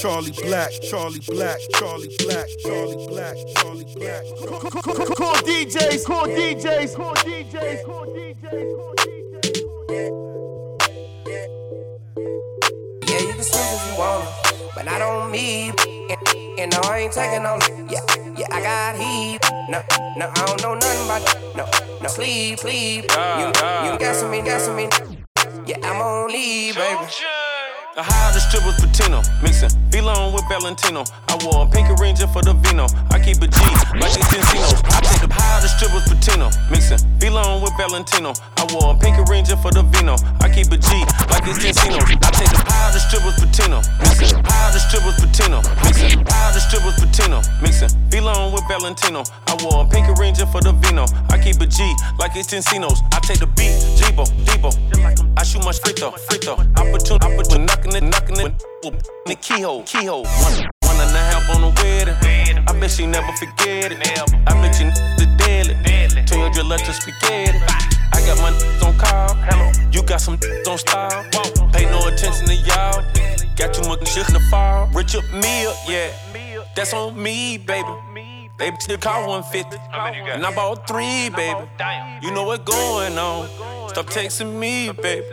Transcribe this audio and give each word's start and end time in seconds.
Charlie 0.00 0.32
Blac, 0.32 0.80
Charlie 0.88 1.20
Blac, 1.20 1.58
Charlie 1.74 2.08
Blac, 2.08 2.48
Charlie 2.62 3.06
Blac, 3.08 3.36
Charlie 3.56 3.84
Blac, 3.96 4.24
Charlie 4.38 4.64
Blac. 4.86 5.16
Call 5.16 5.34
DJs, 5.36 6.04
call 6.04 6.26
DJs, 6.26 6.96
call 6.96 7.14
DJs, 7.16 7.84
call 7.84 8.06
DJs, 8.06 8.74
call 8.76 8.94
DJs. 8.96 10.10
Yeah, 13.08 13.20
you 13.20 13.32
can 13.34 13.42
sleep 13.42 13.66
if 13.72 13.86
you 13.92 13.98
want 13.98 14.46
but 14.76 14.84
not 14.84 15.00
on 15.02 15.30
me. 15.30 15.70
And, 15.70 16.58
and 16.58 16.72
no, 16.72 16.80
I 16.84 16.98
ain't 17.00 17.12
taking 17.12 17.42
no. 17.42 17.58
Yeah, 17.90 18.00
yeah, 18.36 18.46
I 18.52 18.60
got 18.62 18.96
heat. 18.96 19.40
No, 19.70 19.82
no, 20.16 20.30
I 20.34 20.46
don't 20.46 20.62
know 20.62 20.74
nothing 20.74 21.04
about 21.06 21.56
no, 21.56 21.64
no. 22.02 22.08
Sleep, 22.08 22.58
sleep. 22.58 23.04
You, 23.10 23.46
you 23.46 23.98
guessing 23.98 24.30
me, 24.30 24.42
guessing 24.42 24.76
me. 24.76 24.88
Yeah, 25.66 25.78
I'm 25.82 26.00
on 26.00 26.28
leave, 26.30 26.76
baby. 26.76 27.06
I 27.98 28.02
hired 28.02 28.34
the 28.34 28.40
strippers 28.40 28.76
Patino, 28.76 29.22
mixing 29.42 29.70
Vlone 29.88 30.34
with 30.34 30.44
Valentino. 30.50 31.02
I 31.28 31.38
wore 31.42 31.64
a 31.64 31.70
pink 31.70 31.88
ranger 31.98 32.26
for 32.26 32.42
the 32.42 32.52
vino. 32.52 32.84
I 33.10 33.18
keep 33.18 33.40
a 33.40 33.48
G 33.48 33.56
like 33.96 34.12
it's 34.12 34.28
Encino. 34.36 35.05
High 35.56 35.64
the 35.64 35.72
strippers 35.72 36.04
Patino, 36.04 36.52
mixing 36.68 37.00
Vlone 37.16 37.64
with 37.64 37.72
Valentino. 37.80 38.36
I 38.60 38.68
wore 38.76 38.92
a 38.92 38.98
pink 39.00 39.16
ranger 39.32 39.56
for 39.56 39.72
the 39.72 39.80
vino. 39.88 40.12
I 40.44 40.52
keep 40.52 40.68
a 40.68 40.76
G 40.76 41.00
like 41.32 41.48
it's 41.48 41.64
Encino. 41.64 41.96
I 41.96 42.28
take 42.36 42.52
the 42.52 42.60
high 42.60 42.92
the 42.92 43.00
strippers 43.00 43.40
Patino, 43.40 43.80
mixing 44.04 44.36
high 44.44 44.68
the 44.76 44.80
strippers 44.84 45.16
Patino, 45.16 45.64
mixing 45.80 46.20
high 46.28 46.52
the 46.52 46.60
strippers 46.60 47.00
Patino, 47.00 47.40
mixing 47.64 47.88
Vlone 48.12 48.52
with 48.52 48.68
Valentino. 48.68 49.24
I 49.48 49.56
wore 49.64 49.80
a 49.80 49.88
pink 49.88 50.12
ranger 50.20 50.44
for 50.44 50.60
the 50.60 50.76
vino. 50.76 51.08
I 51.32 51.40
keep 51.40 51.56
a 51.56 51.64
G 51.64 51.80
like 52.20 52.36
it's 52.36 52.52
Encinos. 52.52 53.00
I 53.16 53.24
take 53.24 53.40
the 53.40 53.48
beat, 53.56 53.72
Jibo, 53.96 54.28
Debo. 54.44 54.76
I 55.40 55.42
shoot 55.42 55.64
my 55.64 55.72
free 55.72 55.96
throw. 55.96 56.12
Opportunity, 56.76 57.24
opportunity, 57.24 57.64
knocking 57.64 57.96
it, 57.96 58.04
knocking 58.04 58.44
it. 58.44 58.52
The 59.24 59.34
keyhole, 59.40 59.88
keyhole. 59.88 60.28
One, 60.28 60.68
one 60.84 61.00
and 61.00 61.16
a 61.16 61.22
half 61.32 61.48
on 61.48 61.64
the 61.64 61.72
wedding. 61.80 62.60
I 62.68 62.76
bet 62.76 62.90
she 62.90 63.06
never 63.06 63.32
forget 63.40 63.96
it. 63.96 64.04
I 64.04 64.52
bet 64.60 64.76
you 64.76 65.25
the 65.46 65.74
deadly. 65.84 66.24
200 66.24 66.64
letters 66.64 66.96
spaghetti. 66.96 67.58
I 68.12 68.20
got 68.26 68.38
my 68.38 68.50
on 68.86 68.98
call. 68.98 69.72
You 69.92 70.02
got 70.02 70.20
some 70.20 70.38
on 70.68 70.78
style. 70.78 71.24
Pay 71.72 71.84
no 71.86 72.06
attention 72.08 72.46
to 72.46 72.54
y'all. 72.54 73.02
Got 73.56 73.76
you 73.78 73.88
much 73.88 74.08
shit 74.08 74.28
in 74.28 74.34
the 74.34 74.40
fall. 74.50 74.88
Rich 74.94 75.16
up 75.16 75.24
me 75.32 75.66
up, 75.66 75.76
yeah. 75.88 76.10
That's 76.74 76.92
on 76.92 77.20
me, 77.20 77.58
baby. 77.58 77.88
Baby, 78.58 78.76
still 78.80 78.98
call 78.98 79.28
150. 79.28 79.76
And 80.32 80.44
I 80.44 80.54
bought 80.54 80.86
three, 80.86 81.30
baby. 81.30 81.68
You 82.22 82.32
know 82.32 82.44
what's 82.44 82.64
going 82.64 83.18
on. 83.18 83.48
Stop 83.88 84.06
texting 84.06 84.58
me, 84.58 84.90
baby. 84.92 85.26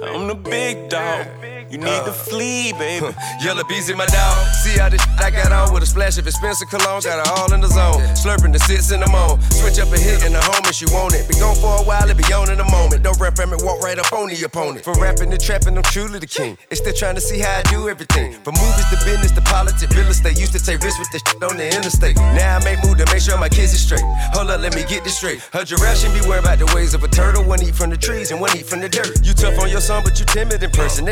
I'm 0.00 0.28
the 0.28 0.34
big 0.34 0.88
dog. 0.88 1.26
You 1.70 1.78
need 1.78 2.04
to 2.06 2.12
flee, 2.12 2.72
baby. 2.72 3.10
Yellow 3.42 3.64
bees 3.64 3.90
in 3.90 3.96
my 3.96 4.06
dog. 4.06 4.46
See 4.62 4.78
how 4.78 4.88
this 4.88 5.02
shit 5.02 5.18
I 5.18 5.30
got 5.30 5.50
on 5.50 5.74
with 5.74 5.82
a 5.82 5.86
splash 5.86 6.16
of 6.18 6.26
expensive 6.26 6.68
cologne. 6.70 7.02
Got 7.02 7.26
it 7.26 7.32
all 7.34 7.52
in 7.52 7.60
the 7.60 7.68
zone. 7.68 7.98
Slurping 8.14 8.52
the 8.52 8.60
sits 8.60 8.92
in 8.92 9.00
the 9.00 9.10
moan. 9.10 9.40
Switch 9.50 9.78
up 9.78 9.90
a 9.92 9.98
hit 9.98 10.24
in 10.24 10.32
the 10.32 10.40
home 10.40 10.62
if 10.66 10.80
you 10.80 10.86
want 10.94 11.14
it. 11.14 11.26
Be 11.26 11.34
gone 11.34 11.56
for 11.56 11.82
a 11.82 11.84
while, 11.84 12.08
it 12.08 12.16
be 12.16 12.24
on 12.32 12.50
in 12.50 12.60
a 12.60 12.70
moment. 12.70 13.02
Don't 13.02 13.18
rap 13.18 13.34
from 13.34 13.52
it, 13.52 13.62
walk 13.62 13.82
right 13.82 13.98
up 13.98 14.12
on 14.12 14.28
the 14.28 14.38
opponent. 14.44 14.84
For 14.84 14.94
rapping 14.94 15.32
and 15.32 15.40
trapping, 15.40 15.76
I'm 15.76 15.82
truly 15.90 16.18
the 16.18 16.26
king. 16.26 16.56
It's 16.70 16.80
still 16.80 16.94
trying 16.94 17.16
to 17.16 17.20
see 17.20 17.40
how 17.40 17.58
I 17.58 17.62
do 17.62 17.88
everything. 17.88 18.38
From 18.46 18.54
movies 18.54 18.86
to 18.94 18.98
business 19.02 19.32
to 19.32 19.42
politics, 19.42 19.90
real 19.94 20.06
estate. 20.06 20.38
Used 20.38 20.52
to 20.54 20.62
take 20.62 20.80
risks 20.82 20.98
with 21.02 21.10
the 21.10 21.18
shit 21.18 21.42
on 21.42 21.56
the 21.56 21.66
interstate. 21.66 22.16
Now 22.38 22.58
I 22.58 22.64
make 22.64 22.78
move 22.84 22.98
to 22.98 23.06
make 23.10 23.22
sure 23.22 23.36
my 23.38 23.48
kids 23.50 23.74
are 23.74 23.82
straight. 23.82 24.06
Hold 24.38 24.50
up, 24.54 24.60
let 24.60 24.74
me 24.74 24.84
get 24.86 25.02
this 25.02 25.18
straight. 25.18 25.42
A 25.54 25.64
giraffe 25.64 25.98
should 25.98 26.14
be 26.14 26.22
worried 26.28 26.46
about 26.46 26.58
the 26.62 26.70
ways 26.74 26.94
of 26.94 27.02
a 27.02 27.08
turtle. 27.08 27.42
One 27.42 27.62
eat 27.62 27.74
from 27.74 27.90
the 27.90 27.98
trees 27.98 28.30
and 28.30 28.40
one 28.40 28.54
eat 28.56 28.66
from 28.66 28.80
the 28.80 28.88
dirt. 28.88 29.18
You 29.26 29.34
tough 29.34 29.58
on 29.58 29.68
your 29.68 29.82
son, 29.82 30.02
but 30.04 30.20
you 30.20 30.26
timid 30.26 30.62
in 30.62 30.70
person. 30.70 31.06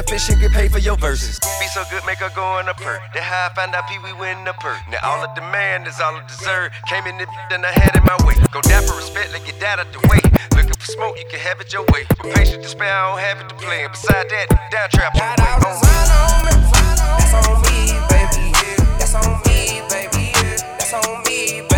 This 0.00 0.08
counterfeit 0.08 0.40
shit 0.40 0.40
get 0.40 0.52
paid 0.52 0.72
for 0.72 0.78
your 0.78 0.96
verses. 0.96 1.38
Be 1.60 1.66
so 1.66 1.84
good, 1.90 2.00
make 2.06 2.20
her 2.20 2.30
go 2.34 2.58
in 2.58 2.68
a 2.68 2.74
perk. 2.74 3.02
Then 3.12 3.22
how 3.22 3.50
I 3.50 3.54
find 3.54 3.74
out 3.74 3.86
Pee 3.86 3.98
Wee 3.98 4.14
win 4.14 4.44
the 4.44 4.54
perk. 4.54 4.80
Now 4.88 4.96
all 5.04 5.20
the 5.20 5.28
demand 5.34 5.86
is 5.86 6.00
all 6.00 6.16
I 6.16 6.24
deserve. 6.26 6.72
Came 6.88 7.04
in 7.04 7.18
the 7.18 7.26
then 7.50 7.62
I 7.64 7.68
had 7.68 7.94
it 7.96 8.02
my 8.08 8.16
way. 8.24 8.34
Go 8.50 8.62
down 8.62 8.82
for 8.86 8.96
respect, 8.96 9.32
like 9.34 9.44
get 9.44 9.60
that 9.60 9.78
out 9.78 9.92
the 9.92 10.00
way. 10.08 10.24
Looking 10.56 10.72
for 10.72 10.86
smoke, 10.86 11.18
you 11.18 11.26
can 11.28 11.40
have 11.40 11.60
it 11.60 11.72
your 11.72 11.84
way. 11.92 12.08
With 12.24 12.34
patience 12.34 12.64
to 12.64 12.70
spare, 12.70 12.88
I 12.88 13.12
don't 13.12 13.20
have 13.20 13.40
it 13.44 13.48
to 13.50 13.56
play. 13.56 13.84
And 13.84 13.92
beside 13.92 14.24
that, 14.30 14.48
down 14.72 14.88
trap 14.88 15.12
on 15.20 15.36
the 15.36 15.68
way. 15.68 15.92
On 16.16 16.48
me. 16.48 16.64
That's 17.20 17.36
on 17.36 17.60
me, 17.68 17.92
baby. 18.08 18.56
That's 18.96 19.14
on 19.20 19.36
me, 19.44 19.84
baby. 19.92 20.32
That's 20.80 20.94
on 20.96 21.22
me, 21.28 21.60
baby. 21.68 21.69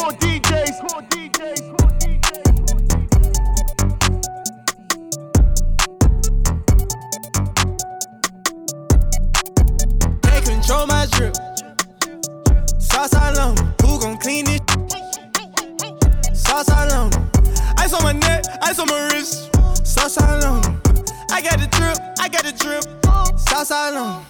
Call 0.00 0.12
DJs, 0.12 0.80
call 0.80 1.02
DJs, 1.10 1.60
Can't 10.22 10.44
control 10.46 10.86
my 10.86 11.04
drip. 11.10 11.36
Sauce 12.80 13.12
all 13.14 13.38
on, 13.38 13.54
who 13.82 14.00
gon' 14.00 14.16
clean 14.16 14.46
it? 14.48 14.62
Sauce 16.34 16.70
all 16.70 16.92
on, 16.94 17.10
ice 17.76 17.92
on 17.92 18.02
my 18.02 18.12
neck, 18.12 18.46
ice 18.62 18.78
on 18.78 18.86
my 18.86 19.08
wrist. 19.12 19.50
Sauce 19.86 20.16
all 20.16 20.42
on, 20.46 20.62
I 21.30 21.42
got 21.42 21.58
the 21.58 21.68
drip, 21.72 21.98
I 22.18 22.28
got 22.30 22.44
the 22.44 22.52
drip. 22.52 22.84
Sauce 23.38 23.70
all 23.70 23.96
on, 23.98 24.24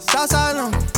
sauce 0.00 0.34
all 0.34 0.58
on. 0.58 0.72
big 0.74 0.95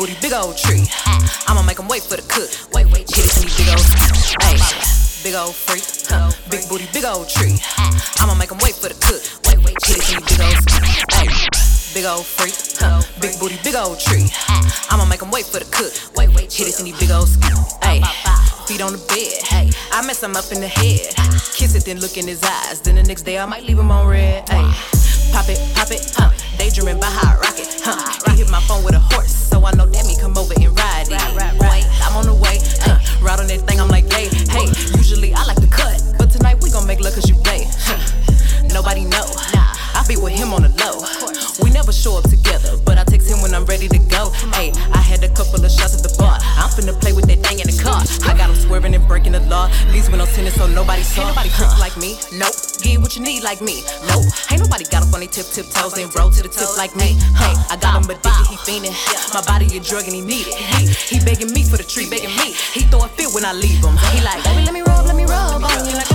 booty, 0.00 0.16
big 0.22 0.32
old 0.32 0.56
tree. 0.56 0.88
I'ma 1.46 1.60
make 1.62 1.78
him 1.78 1.86
wait 1.86 2.02
for 2.02 2.16
the 2.16 2.24
cook. 2.24 2.48
Wait, 2.72 2.86
wait, 2.88 3.06
get 3.06 3.20
it 3.20 3.32
to 3.36 3.40
me, 3.44 3.52
big 3.52 3.68
old 3.68 3.84
Hey, 4.40 4.56
big 5.20 5.34
old 5.36 5.54
freak. 5.54 5.84
Huh. 6.08 6.32
Big 6.48 6.64
booty, 6.70 6.88
big 6.88 7.04
old 7.04 7.28
tree. 7.28 7.60
I'ma 8.16 8.34
make 8.34 8.50
him 8.50 8.56
wait 8.64 8.74
for 8.80 8.88
the 8.88 8.96
cook. 8.96 9.20
Wait, 9.44 9.60
wait, 9.60 9.76
get 9.84 10.00
it 10.00 10.04
to 10.08 10.16
me, 10.16 10.24
big 10.24 10.40
old 10.40 10.56
Hey, 11.12 11.28
big 11.92 12.06
old 12.08 12.24
freak. 12.24 12.56
Huh. 12.80 13.04
Big 13.20 13.36
booty, 13.38 13.60
big 13.62 13.76
old 13.76 14.00
tree. 14.00 14.24
I'ma 14.88 15.04
make 15.04 15.20
him 15.20 15.30
wait 15.30 15.44
for 15.44 15.60
the 15.60 15.68
cook. 15.68 15.92
Wait, 16.16 16.32
wait, 16.32 16.48
hit 16.48 16.72
it 16.72 16.80
to 16.80 16.82
me, 16.82 16.96
big 16.96 17.10
old 17.12 17.28
Hey 17.84 18.00
feet 18.70 18.82
on 18.82 18.92
the 18.92 19.02
bed. 19.10 19.42
Hey, 19.50 19.70
I 19.90 20.06
mess 20.06 20.22
him 20.22 20.36
up 20.36 20.46
in 20.52 20.60
the 20.60 20.68
head. 20.68 21.12
Kiss 21.58 21.74
it, 21.74 21.84
then 21.84 21.98
look 21.98 22.16
in 22.16 22.26
his 22.26 22.42
eyes. 22.42 22.80
Then 22.80 22.94
the 22.94 23.02
next 23.02 23.22
day 23.22 23.36
I 23.38 23.44
might 23.44 23.64
leave 23.64 23.78
him 23.78 23.90
on 23.90 24.06
red. 24.06 24.48
Hey, 24.48 24.62
pop 25.32 25.48
it, 25.48 25.58
pop 25.74 25.90
it, 25.90 26.00
huh? 26.14 26.30
Daydreaming 26.60 27.00
by 27.00 27.08
hot 27.08 27.40
rocket, 27.40 27.72
huh? 27.80 27.96
He 28.28 28.44
hit 28.44 28.50
my 28.52 28.60
phone 28.68 28.84
with 28.84 28.92
a 28.92 29.00
horse, 29.00 29.32
so 29.32 29.64
I 29.64 29.72
know 29.80 29.88
that 29.88 30.04
me 30.04 30.12
come 30.20 30.36
over 30.36 30.52
and 30.52 30.68
ride 30.76 31.08
it. 31.08 31.16
Right, 31.16 31.32
right, 31.32 31.56
right. 31.56 31.84
I'm 32.04 32.12
on 32.20 32.28
the 32.28 32.36
way, 32.36 32.60
huh? 32.84 33.00
Ride 33.24 33.40
on 33.40 33.48
that 33.48 33.64
thing, 33.64 33.80
I'm 33.80 33.88
like, 33.88 34.04
hey, 34.12 34.28
hey. 34.28 34.68
Usually 34.92 35.32
I 35.32 35.40
like 35.48 35.56
to 35.56 35.70
cut, 35.72 36.04
but 36.20 36.28
tonight 36.28 36.60
we 36.60 36.68
gon' 36.68 36.84
make 36.84 37.00
love 37.00 37.16
cause 37.16 37.24
you 37.32 37.34
play. 37.40 37.64
Nobody 38.76 39.08
know. 39.08 39.24
I 39.96 40.04
be 40.04 40.20
with 40.20 40.36
him 40.36 40.52
on 40.52 40.68
the 40.68 40.72
low. 40.84 41.00
We 41.64 41.72
never 41.72 41.96
show 41.96 42.20
up 42.20 42.28
together, 42.28 42.76
but 42.84 43.00
I 43.00 43.04
text 43.08 43.32
him 43.32 43.40
when 43.40 43.56
I'm 43.56 43.64
ready 43.64 43.88
to 43.88 43.98
go. 44.12 44.28
Hey, 44.52 44.76
I 44.92 45.00
had 45.00 45.24
a 45.24 45.32
couple 45.32 45.64
of 45.64 45.72
shots 45.72 45.96
at 45.96 46.04
the 46.04 46.12
bar. 46.20 46.36
I'm 46.60 46.68
finna 46.76 46.92
play 47.00 47.16
with 47.16 47.19
swerving 48.70 48.94
and 48.94 49.06
breaking 49.08 49.32
the 49.32 49.40
law. 49.50 49.66
These 49.90 50.08
windows 50.10 50.32
tinted 50.32 50.54
so 50.54 50.68
nobody 50.68 51.02
saw. 51.02 51.26
Ain't 51.26 51.34
nobody 51.34 51.50
creep 51.50 51.74
like 51.82 51.96
me. 51.98 52.14
Nope. 52.38 52.54
Get 52.78 53.02
what 53.02 53.16
you 53.16 53.22
need 53.22 53.42
like 53.42 53.60
me. 53.60 53.82
Nope. 54.06 54.30
Ain't 54.46 54.62
nobody 54.62 54.84
got 54.86 55.02
up 55.02 55.12
on 55.12 55.18
their 55.18 55.28
tip 55.28 55.46
tip 55.50 55.66
toes 55.74 55.98
and 55.98 56.06
roll 56.14 56.30
to 56.30 56.40
the 56.40 56.48
tip 56.48 56.70
like 56.78 56.94
me. 56.94 57.18
Hey, 57.34 57.54
I 57.66 57.76
got 57.82 57.98
him 57.98 58.06
addicted, 58.06 58.46
he 58.46 58.56
fiending. 58.62 58.94
My 59.34 59.42
body 59.42 59.66
a 59.76 59.80
drug 59.82 60.06
and 60.06 60.14
he 60.14 60.22
need 60.22 60.46
it. 60.46 60.54
He, 60.54 60.86
he 60.86 61.16
begging 61.24 61.50
me 61.50 61.66
for 61.66 61.78
the 61.82 61.84
treat, 61.84 62.10
begging 62.10 62.34
me. 62.38 62.54
He 62.70 62.86
throw 62.86 63.02
a 63.02 63.08
fit 63.08 63.34
when 63.34 63.44
I 63.44 63.52
leave 63.52 63.82
him. 63.82 63.98
He 64.14 64.22
like, 64.22 64.38
baby, 64.46 64.62
let 64.62 64.72
me 64.72 64.82
rub, 64.82 65.04
let 65.04 65.16
me 65.16 65.26
rub 65.26 65.58
on 65.58 65.84
you 65.90 65.94
like 65.98 66.09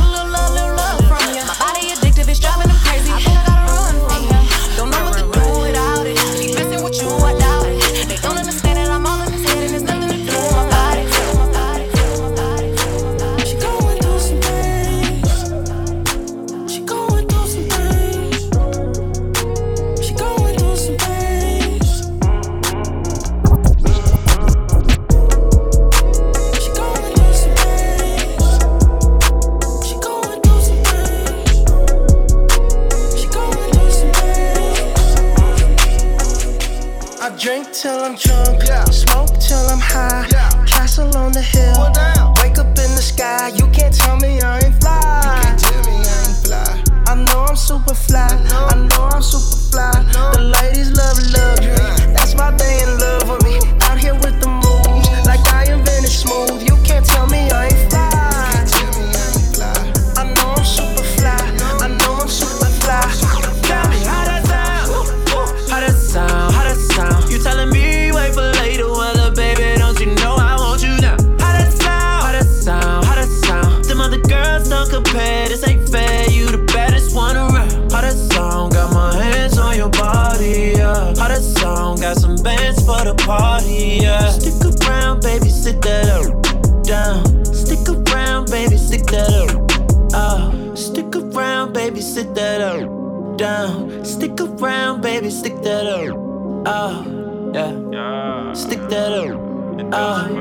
You 100.06 100.12
don't 100.12 100.38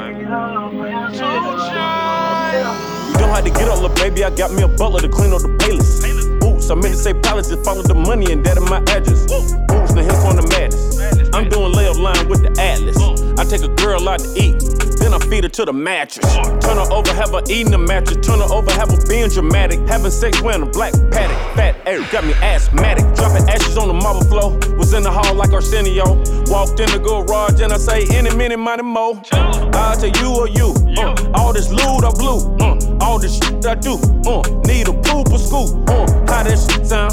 have 3.30 3.44
to 3.44 3.50
get 3.50 3.66
up, 3.66 3.80
little 3.80 3.96
baby. 3.96 4.22
I 4.22 4.28
got 4.28 4.52
me 4.52 4.62
a 4.62 4.68
butler 4.68 5.00
to 5.00 5.08
clean 5.08 5.32
up 5.32 5.40
the 5.40 5.48
playlist. 5.56 6.04
Boots, 6.38 6.68
I 6.68 6.74
meant 6.74 6.92
to 6.92 6.96
say 6.96 7.14
pilots, 7.14 7.48
just 7.48 7.64
follow 7.64 7.80
the 7.80 7.94
money 7.94 8.30
and 8.30 8.44
that 8.44 8.58
in 8.58 8.64
my 8.64 8.80
address. 8.92 9.24
Boots, 9.24 9.52
the 9.94 10.02
hip 10.02 10.12
on 10.28 10.36
the 10.36 10.42
madness. 10.50 10.98
I'm 11.32 11.48
doing 11.48 11.72
layup 11.72 11.98
line 11.98 12.28
with 12.28 12.42
the 12.42 12.50
Atlas. 12.60 12.98
I 13.38 13.44
take 13.44 13.62
a 13.62 13.68
girl 13.74 14.06
out 14.06 14.20
to 14.20 14.28
eat 14.36 14.73
then 15.04 15.12
I 15.12 15.18
feed 15.18 15.44
her 15.44 15.50
to 15.50 15.64
the 15.66 15.72
mattress. 15.72 16.24
Turn 16.64 16.78
her 16.80 16.88
over, 16.90 17.12
have 17.12 17.30
her 17.30 17.42
eating 17.48 17.70
the 17.70 17.78
mattress. 17.78 18.26
Turn 18.26 18.40
her 18.40 18.48
over, 18.50 18.70
have 18.72 18.90
her 18.90 19.06
being 19.06 19.28
dramatic. 19.28 19.78
Having 19.86 20.10
sex 20.10 20.40
wearing 20.40 20.62
a 20.62 20.66
black 20.66 20.94
paddock. 21.12 21.36
Fat 21.54 21.76
air 21.84 22.00
got 22.10 22.24
me 22.24 22.32
asthmatic. 22.40 23.04
Dropping 23.14 23.46
ashes 23.48 23.76
on 23.76 23.88
the 23.88 23.94
marble 23.94 24.24
floor. 24.24 24.56
Was 24.78 24.94
in 24.94 25.02
the 25.02 25.10
hall 25.10 25.34
like 25.34 25.52
Arsenio. 25.52 26.16
Walked 26.48 26.80
in 26.80 26.88
the 26.88 27.00
garage 27.04 27.60
and 27.60 27.72
I 27.72 27.76
say, 27.76 28.06
any 28.16 28.34
minute, 28.34 28.56
money 28.56 28.82
mo. 28.82 29.20
I'll 29.32 29.96
tell 29.96 30.08
you 30.08 30.30
or 30.40 30.48
you. 30.48 30.72
Uh, 30.96 31.32
all 31.34 31.52
this 31.52 31.68
loot 31.68 32.02
I 32.02 32.10
blew. 32.16 32.40
Uh, 32.64 33.04
all 33.04 33.18
this 33.18 33.36
shit 33.36 33.66
I 33.66 33.74
do. 33.74 34.00
Uh, 34.24 34.40
need 34.64 34.88
a 34.88 34.94
poop 35.04 35.28
or 35.30 35.38
scoop. 35.38 35.84
Uh, 35.90 36.08
how 36.32 36.42
that 36.42 36.56
shit 36.56 36.86
sound? 36.86 37.12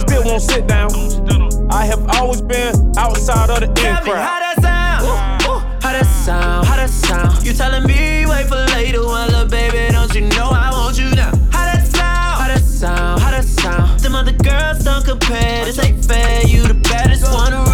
Still 0.00 0.24
won't 0.24 0.42
sit 0.42 0.66
down. 0.66 0.90
I 1.70 1.84
have 1.84 2.02
always 2.16 2.40
been 2.40 2.74
outside 2.96 3.50
of 3.50 3.60
the 3.60 3.68
in 3.86 3.96
crowd 4.04 4.79
how 5.90 5.98
that 5.98 6.06
sound, 6.06 6.66
how 6.68 6.76
that 6.76 6.90
sound. 6.90 7.44
You 7.44 7.52
telling 7.52 7.84
me 7.84 8.24
wait 8.24 8.46
for 8.46 8.54
later, 8.76 9.04
well, 9.04 9.28
look, 9.30 9.50
baby, 9.50 9.92
don't 9.92 10.14
you 10.14 10.20
know 10.20 10.50
I 10.50 10.70
want 10.70 10.96
you 10.96 11.10
now? 11.16 11.32
How 11.50 11.64
that 11.66 11.84
sound, 11.84 12.40
how 12.40 12.46
that 12.46 12.62
sound, 12.62 13.20
how 13.20 13.30
that 13.32 13.44
sound. 13.44 13.98
Them 13.98 14.14
other 14.14 14.32
girls 14.32 14.84
don't 14.84 15.04
compare, 15.04 15.64
this 15.64 15.80
ain't 15.84 16.04
fair, 16.04 16.46
you 16.46 16.62
the 16.62 16.74
baddest 16.74 17.24
one 17.24 17.52
around. 17.52 17.69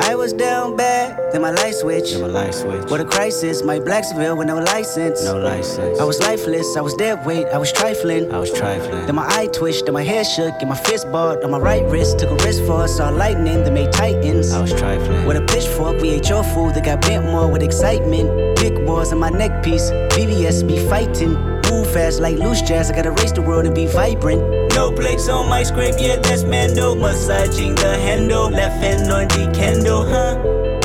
I 0.00 0.14
was 0.14 0.32
down 0.32 0.76
bad, 0.76 1.32
then 1.32 1.42
my 1.42 1.50
light 1.50 1.74
switch. 1.74 2.12
Then 2.12 2.22
my 2.22 2.26
light 2.26 2.54
switch. 2.54 2.90
What 2.90 3.00
a 3.00 3.04
crisis, 3.04 3.62
my 3.62 3.78
Blacksville 3.78 4.36
with 4.36 4.46
no 4.46 4.58
license. 4.58 5.24
No 5.24 5.38
license. 5.38 6.00
I 6.00 6.04
was 6.04 6.18
lifeless, 6.20 6.76
I 6.76 6.80
was 6.80 6.94
dead 6.94 7.24
weight, 7.26 7.46
I 7.46 7.58
was 7.58 7.72
trifling. 7.72 8.32
I 8.32 8.38
was 8.38 8.52
trifling. 8.52 9.06
Then 9.06 9.14
my 9.14 9.26
eye 9.28 9.46
twitched, 9.46 9.86
then 9.86 9.94
my 9.94 10.02
hair 10.02 10.24
shook, 10.24 10.54
and 10.60 10.68
my 10.68 10.76
fist 10.76 11.10
barred 11.12 11.44
on 11.44 11.50
my 11.50 11.58
right 11.58 11.84
wrist. 11.84 12.18
Took 12.18 12.30
a 12.30 12.44
wrist 12.44 12.62
for 12.64 12.88
saw 12.88 13.10
lightning 13.10 13.64
that 13.64 13.72
made 13.72 13.92
titans. 13.92 14.52
I 14.52 14.60
was 14.60 14.72
trifling. 14.72 15.26
With 15.26 15.36
a 15.36 15.46
pitchfork, 15.46 16.00
we 16.00 16.10
ate 16.10 16.28
your 16.28 16.44
food 16.44 16.74
that 16.74 16.84
got 16.84 17.00
bent 17.02 17.24
more 17.24 17.50
with 17.50 17.62
excitement. 17.62 18.56
Big 18.56 18.78
wars 18.86 19.12
on 19.12 19.18
my 19.18 19.30
neck 19.30 19.62
piece, 19.62 19.90
BBS 20.14 20.66
be 20.66 20.78
fighting. 20.88 21.51
Move 21.72 21.90
fast 21.90 22.20
like 22.20 22.36
loose 22.36 22.60
jazz, 22.60 22.90
I 22.90 22.94
gotta 22.94 23.12
race 23.12 23.32
the 23.32 23.40
world 23.40 23.64
and 23.64 23.74
be 23.74 23.86
vibrant. 23.86 24.42
No 24.74 24.92
plates 24.92 25.26
on 25.30 25.48
my 25.48 25.62
scrape, 25.62 25.94
yeah, 25.98 26.16
that's 26.16 26.42
Mando. 26.42 26.94
Massaging 26.94 27.74
the 27.76 27.96
handle, 27.96 28.50
left 28.50 28.76
hand 28.76 29.10
on 29.10 29.26
the 29.28 29.50
candle, 29.56 30.04
huh? 30.04 30.36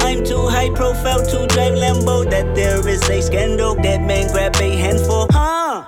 I'm 0.08 0.24
too 0.24 0.48
high 0.48 0.70
profile 0.74 1.26
to 1.26 1.46
drive 1.48 1.74
Lambo. 1.74 2.24
That 2.32 2.56
there 2.56 2.88
is 2.88 3.04
a 3.10 3.22
scandal. 3.22 3.76
That 3.76 4.00
man 4.00 4.32
grab 4.32 4.56
a 4.56 4.78
handful, 4.78 5.28
huh? 5.30 5.84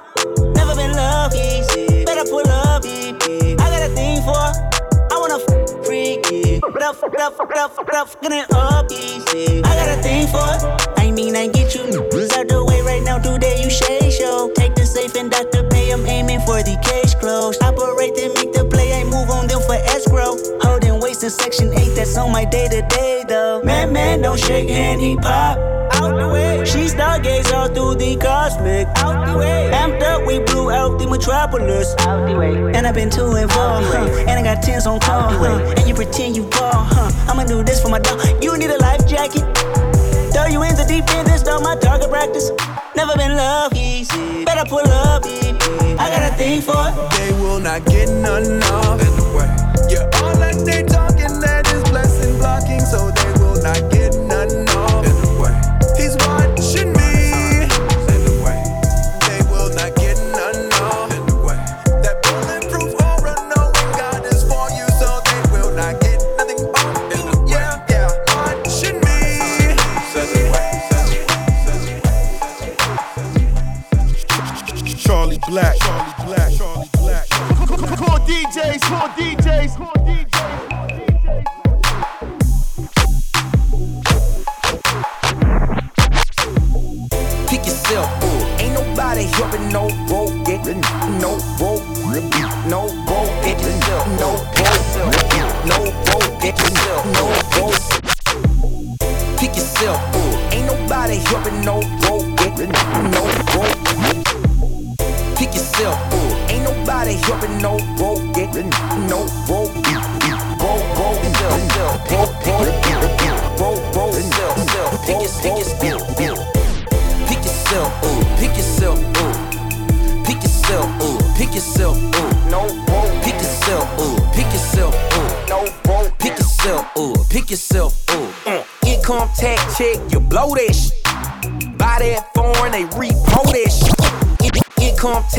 Never 0.54 0.76
been 0.76 0.92
love 0.92 1.34
easy. 1.34 2.04
Better 2.04 2.30
pull 2.30 2.46
up, 2.50 2.84
I 2.84 3.56
got 3.56 3.90
a 3.90 3.96
thing 3.96 4.22
for. 4.28 4.36
I 4.36 5.16
wanna 5.18 5.40
f- 5.40 5.86
freaky. 5.86 6.60
But 6.60 6.84
up, 6.84 7.02
up, 7.02 7.40
up, 7.40 7.80
up, 7.80 7.94
up, 7.94 8.22
getting 8.22 8.44
up 8.52 8.92
easy. 8.92 9.64
I 9.64 9.72
got 9.80 9.98
a 9.98 10.02
thing 10.04 10.28
for. 10.28 11.00
I 11.00 11.10
mean, 11.12 11.38
I 11.38 11.48
get 11.48 11.74
you 11.74 11.84
out 11.84 12.48
the 12.48 12.66
way 12.68 12.82
right 12.82 13.04
now. 13.04 13.18
Today 13.18 13.62
you 13.64 13.70
shade 13.70 14.12
show. 14.12 14.52
Take 14.56 14.79
safe 14.90 15.16
and 15.16 15.30
Dr. 15.30 15.64
Pay. 15.70 15.92
I'm 15.92 16.06
aiming 16.06 16.42
for 16.42 16.62
the 16.64 16.76
case 16.82 17.14
closed. 17.14 17.62
Operate 17.62 18.16
then 18.16 18.34
make 18.34 18.52
the 18.52 18.66
play. 18.66 18.94
I 19.00 19.04
move 19.04 19.30
on 19.30 19.48
them 19.48 19.62
for 19.62 19.78
escrow. 19.94 20.36
Holding 20.62 21.00
waist 21.00 21.24
in 21.24 21.30
section 21.30 21.72
8. 21.72 21.96
That's 21.96 22.18
on 22.18 22.32
my 22.32 22.46
day 22.46 22.68
to 22.68 22.82
day 22.90 23.24
though. 23.28 23.62
Man, 23.64 23.94
man, 23.94 24.22
don't 24.22 24.40
shake 24.40 24.70
hand. 24.70 25.00
He 25.00 25.16
pop. 25.16 25.58
Out 25.94 26.18
the 26.18 26.28
way. 26.28 26.66
She 26.66 26.90
stargaze 26.90 27.54
all 27.54 27.68
through 27.68 27.96
the 27.96 28.18
cosmic. 28.18 28.88
Out 28.98 29.28
the 29.28 29.38
way. 29.38 29.70
Amped 29.74 30.02
up, 30.02 30.26
we 30.26 30.40
blew 30.40 30.72
out 30.72 30.98
the 31.00 31.08
metropolis. 31.08 31.94
Out 32.00 32.28
the 32.28 32.36
way. 32.38 32.56
And 32.74 32.88
I've 32.88 32.96
been 32.96 33.10
to 33.12 33.26
and 33.34 33.52
far, 33.52 33.82
huh? 33.84 34.26
And 34.28 34.36
I 34.40 34.42
got 34.42 34.64
tens 34.64 34.88
on 34.88 35.00
call, 35.00 35.30
huh? 35.30 35.74
And 35.78 35.88
you 35.88 35.94
pretend 35.94 36.36
you 36.36 36.44
ball, 36.44 36.84
huh? 36.94 37.12
I'ma 37.30 37.44
do 37.44 37.64
this 37.64 37.82
for 37.82 37.90
my 37.90 38.00
dog. 38.00 38.20
You 38.44 38.58
need 38.58 38.70
a 38.70 38.78
life 38.78 39.06
jacket. 39.08 39.46
Throw 40.34 40.46
you 40.46 40.64
in 40.64 40.76
the 40.76 40.86
deep 40.88 41.10
end, 41.16 41.28
this 41.28 41.44
not 41.44 41.62
my 41.62 41.76
target 41.76 42.10
practice. 42.10 42.52
Never 42.96 43.16
been 43.18 43.36
love 43.36 43.74
easy. 43.74 43.79
Better 44.46 44.66
pull 44.68 44.80
up, 44.80 45.24
I 45.26 46.10
got 46.10 46.32
a 46.32 46.36
thing 46.36 46.62
for 46.62 46.74
it. 46.76 47.12
They 47.18 47.32
will 47.34 47.60
not 47.60 47.86
get 47.86 48.10
none 48.10 48.64
off. 48.64 48.99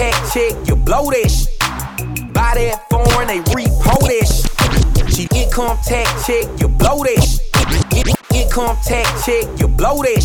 Tax 0.01 0.33
check, 0.33 0.53
you 0.67 0.77
blow 0.77 1.11
that 1.11 1.29
shit. 1.29 2.33
Buy 2.33 2.55
that 2.55 2.89
foreign, 2.89 3.29
they 3.29 3.41
repo 3.53 4.01
that. 4.09 5.13
She 5.13 5.29
income 5.37 5.77
tax 5.85 6.27
check, 6.27 6.47
you 6.59 6.69
blow 6.69 7.05
that. 7.05 7.21
In- 7.93 8.17
Income 8.35 8.79
tax 8.87 9.27
check, 9.27 9.45
you 9.61 9.69
blow 9.69 9.99
that. 10.03 10.25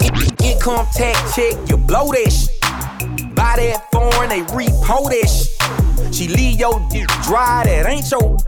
In- 0.00 0.46
Income 0.52 0.86
tax 0.94 1.36
check, 1.36 1.52
you 1.68 1.76
blow 1.76 2.10
that 2.12 2.32
shit. 2.32 3.34
Buy 3.34 3.56
that 3.56 3.90
foreign, 3.92 4.30
they 4.30 4.40
repo 4.56 5.10
that. 5.10 6.14
She 6.14 6.28
leave 6.28 6.58
your 6.58 6.80
dick 6.90 7.08
dry, 7.22 7.64
that 7.66 7.86
ain't 7.86 8.10
your. 8.10 8.38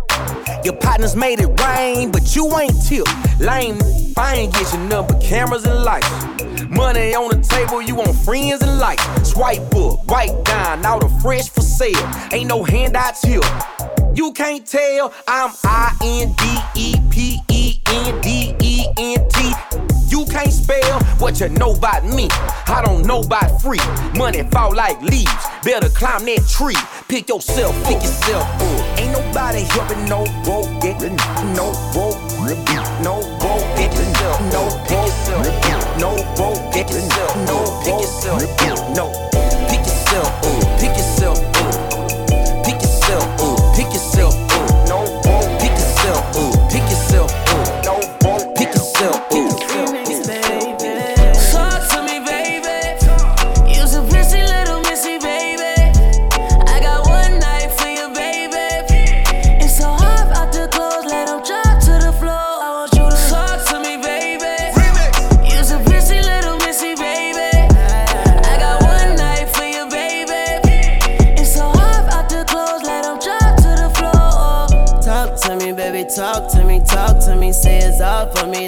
Your 0.64 0.74
partners 0.74 1.14
made 1.16 1.40
it 1.40 1.48
rain, 1.60 2.10
but 2.10 2.34
you 2.34 2.46
ain't 2.58 2.74
tip. 2.86 3.06
Lame, 3.38 3.78
I 4.16 4.34
ain't 4.36 4.52
get 4.52 4.72
your 4.72 4.82
number, 4.82 5.18
cameras 5.20 5.64
and 5.64 5.82
lights. 5.84 6.10
Money 6.68 7.14
on 7.14 7.30
the 7.30 7.46
table, 7.48 7.82
you 7.82 7.94
want 7.94 8.16
friends 8.16 8.62
and 8.62 8.78
likes. 8.78 9.04
Swipe 9.28 9.74
up, 9.74 10.04
wipe 10.06 10.44
down, 10.44 10.84
all 10.84 10.98
the 10.98 11.08
fresh 11.20 11.48
for 11.48 11.60
sale. 11.60 12.10
Ain't 12.32 12.48
no 12.48 12.64
handouts 12.64 13.22
here. 13.22 13.40
You 14.14 14.32
can't 14.32 14.66
tell 14.66 15.12
I'm 15.26 15.50
I 15.64 15.96
N 16.02 16.34
D 16.38 16.80
E 16.80 16.94
P 17.10 17.38
E 17.50 17.80
N 17.86 18.20
D 18.20 18.54
E 18.60 18.86
N 18.96 19.28
T. 19.28 19.53
Can't 20.34 20.52
spell 20.52 20.98
what 21.18 21.38
you 21.38 21.48
know 21.48 21.74
about 21.74 22.04
me. 22.04 22.26
I 22.66 22.82
don't 22.84 23.06
know 23.06 23.20
about 23.20 23.62
free. 23.62 23.78
Money 24.18 24.42
fall 24.50 24.74
like 24.74 25.00
leaves. 25.00 25.30
Better 25.62 25.88
climb 25.90 26.24
that 26.26 26.42
tree. 26.50 26.74
Pick 27.06 27.28
yourself, 27.28 27.72
pick 27.86 28.02
yourself 28.02 28.42
up. 28.42 28.98
Ain't 28.98 29.12
nobody 29.12 29.60
helping 29.60 30.04
no 30.08 30.26
broke. 30.42 30.66
Get 30.82 30.98
no 31.54 31.70
broke. 31.94 32.18
No 32.98 33.22
broke. 33.38 33.62
get 33.78 33.94
yourself. 33.94 34.40
No 34.50 34.64
yourself. 34.90 36.00
No 36.02 36.10
broke. 36.34 36.72
Pick 36.72 36.90
yourself. 36.90 37.36
No 37.46 37.62
pick 37.84 38.00
yourself. 38.02 38.96
No. 38.96 39.06
Pick 39.70 39.86
yourself 39.86 40.26
up. 40.26 40.80
Pick 40.80 40.96
yourself 40.98 41.38
up. 41.38 42.64
Pick 42.64 42.82
yourself 42.82 43.22
up. 43.40 43.76
Pick 43.76 43.86
yourself 43.94 44.34
up. 44.50 44.53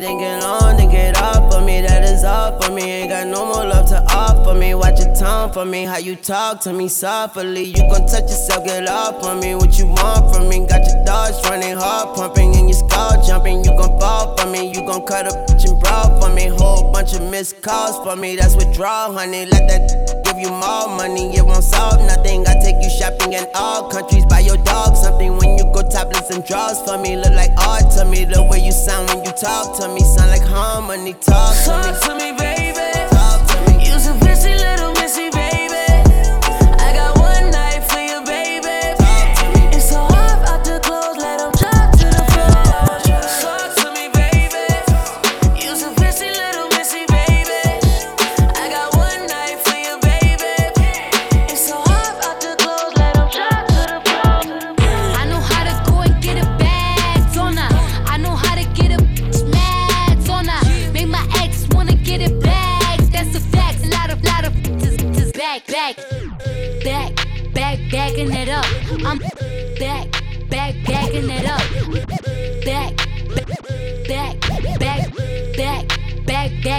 Me, 0.01 0.07
then 0.07 0.19
get 0.19 0.43
on, 0.43 0.77
then 0.77 0.91
get 0.91 1.17
off 1.17 1.53
for 1.53 1.61
me. 1.61 1.81
That 1.81 2.05
is 2.05 2.25
all 2.25 2.61
for 2.61 2.73
me. 2.73 2.83
Ain't 2.83 3.11
got 3.11 3.27
no 3.27 3.45
more 3.47 3.65
love 3.65 3.89
to 3.89 4.03
offer 4.13 4.55
me. 4.55 4.75
Watch 4.75 4.99
your 5.01 5.15
tone 5.15 5.53
for 5.53 5.65
me, 5.65 5.85
how 5.85 5.99
you 5.99 6.17
talk 6.17 6.61
to 6.63 6.73
me 6.73 6.89
softly. 6.89 7.65
You 7.65 7.83
gon' 7.91 8.07
touch 8.07 8.23
yourself, 8.23 8.65
get 8.65 8.89
off 8.89 9.25
on 9.25 9.41
me. 9.41 9.55
What 9.55 9.79
you 9.79 9.87
want 9.87 10.35
from 10.35 10.49
me? 10.49 10.67
Got 10.67 10.87
your 10.87 11.05
dogs 11.05 11.41
running 11.49 11.77
hard, 11.77 12.17
pumping, 12.17 12.57
and 12.57 12.69
your 12.69 12.79
skull 12.79 13.23
jumping. 13.27 13.65
You 13.65 13.71
gon' 13.77 13.99
fall 13.99 14.37
for 14.37 14.47
me. 14.47 14.69
You 14.69 14.87
gon' 14.87 15.07
cut 15.07 15.27
a 15.27 15.37
bitch 15.47 15.69
and 15.69 15.81
brawl 15.81 16.21
for 16.21 16.33
me. 16.35 16.47
Whole 16.47 16.93
bunch 16.93 17.15
of 17.15 17.23
missed 17.31 17.63
calls 17.63 17.97
for 18.05 18.17
me. 18.17 18.37
That's 18.37 18.57
withdrawal, 18.57 19.15
honey. 19.15 19.47
Let 19.47 19.69
that 19.69 20.26
give 20.37 20.43
you 20.45 20.51
more 20.51 20.89
money. 20.89 21.37
It 21.37 21.45
won't 21.45 21.65
solve 21.65 22.01
nothing. 22.01 22.47
I 22.47 22.55
take 22.63 22.83
you 22.83 22.91
shopping 22.91 23.33
in 23.33 23.47
all 23.55 23.89
countries. 23.89 24.25
Buy 24.27 24.41
your 24.41 24.57
dog 24.59 24.97
something 24.97 25.37
when 25.37 25.57
you 25.59 25.65
go 25.73 25.83
topless 25.83 26.31
and 26.31 26.45
drawers 26.45 26.81
for 26.83 26.99
me, 26.99 27.17
look 27.17 27.33
like 27.33 27.53
art 27.59 27.91
to 27.97 28.05
me. 28.05 28.25
The 28.25 28.43
way 28.43 28.65
you 28.65 28.73
sound 28.73 29.09
when 29.11 29.25
you 29.25 29.33
talk 29.33 29.79
to 29.81 29.89
me, 29.89 30.01
sound 30.01 30.31
like 30.31 30.43
harmony. 30.43 31.15
Talk 31.15 31.55
to 31.65 31.77
me. 31.77 31.83
Talk 31.83 32.03
to 32.03 32.15
me, 32.15 32.33
baby. 32.37 32.66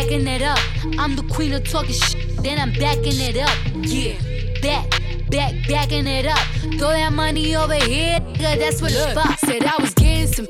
Backing 0.08 0.28
it 0.28 0.42
up. 0.42 0.60
I'm 0.98 1.16
the 1.16 1.24
queen 1.24 1.54
of 1.54 1.64
talking 1.70 1.94
shit, 1.94 2.38
then 2.44 2.60
I'm 2.60 2.72
backing 2.74 3.20
it 3.20 3.38
up. 3.38 3.56
Yeah, 3.76 4.16
back, 4.62 4.90
back, 5.30 5.54
backing 5.68 6.08
it 6.08 6.26
up. 6.26 6.40
Throw 6.78 6.90
that 6.90 7.12
money 7.14 7.56
over 7.56 7.74
here, 7.74 8.20
nigga, 8.20 8.60
that's 8.60 8.82
what 8.82 8.92
the 8.92 9.12
fuck. 9.14 9.38
Said 9.40 9.64
I 9.66 9.76
was 9.82 9.94
getting 9.94 10.28
some, 10.28 10.48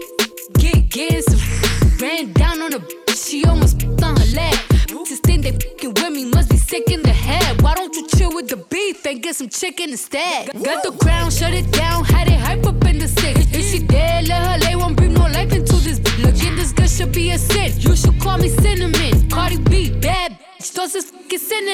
get, 0.59 0.89
getting 0.89 1.21
some. 1.21 1.39
Ran 1.99 2.33
down 2.33 2.61
on 2.61 2.73
a 2.73 2.79
bitch, 2.79 3.29
she 3.29 3.45
almost 3.45 3.83
on 4.03 4.15
her 4.15 4.35
leg. 4.35 4.55
Just 5.07 5.23
think 5.23 5.43
they 5.43 5.51
fucking 5.51 5.93
with 5.95 6.11
me, 6.11 6.25
must 6.25 6.49
be 6.49 6.57
sick 6.57 6.91
in 6.91 7.01
the 7.01 7.13
head. 7.13 7.61
Why 7.61 7.73
don't 7.73 7.95
you 7.95 8.07
chill 8.07 8.35
with 8.35 8.49
the 8.49 8.57
beef 8.57 9.05
and 9.05 9.23
get 9.23 9.35
some 9.35 9.49
chicken 9.49 9.89
instead? 9.89 10.51
Got 10.63 10.83
the 10.83 10.91
crown, 10.91 11.31
shut 11.31 11.53
it 11.53 11.71
down, 11.71 12.03
had 12.05 12.27
it 12.27 12.39
hype 12.39 12.66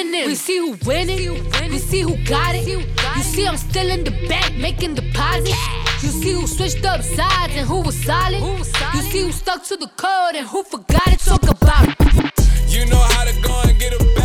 synonyms. 0.04 0.26
We 0.26 0.34
see 0.34 0.58
who 0.58 0.76
winning, 0.86 1.70
we 1.70 1.78
see 1.78 2.00
who 2.00 2.16
got 2.24 2.54
it. 2.54 2.66
You 2.66 2.82
see 3.22 3.46
I'm 3.46 3.56
still 3.56 3.90
in 3.90 4.04
the 4.04 4.10
bank 4.28 4.56
making 4.56 4.94
deposits. 4.94 5.56
You 6.02 6.10
see 6.10 6.32
who 6.32 6.46
switched 6.46 6.84
up 6.84 7.02
sides 7.02 7.54
and 7.56 7.66
who 7.66 7.80
was 7.80 7.96
solid. 8.04 8.42
You 8.94 9.02
see 9.02 9.22
who 9.22 9.32
stuck 9.32 9.64
to 9.64 9.76
the 9.76 9.88
code 9.96 10.34
and 10.36 10.46
who 10.46 10.62
forgot 10.64 11.08
it. 11.08 11.20
Talk 11.20 11.42
about 11.42 11.88
it. 11.88 11.96
You 12.68 12.86
know 12.86 12.98
how 12.98 13.24
to 13.24 13.40
go 13.40 13.62
and 13.64 13.78
get 13.78 13.92
a 13.94 14.04
bag, 14.16 14.23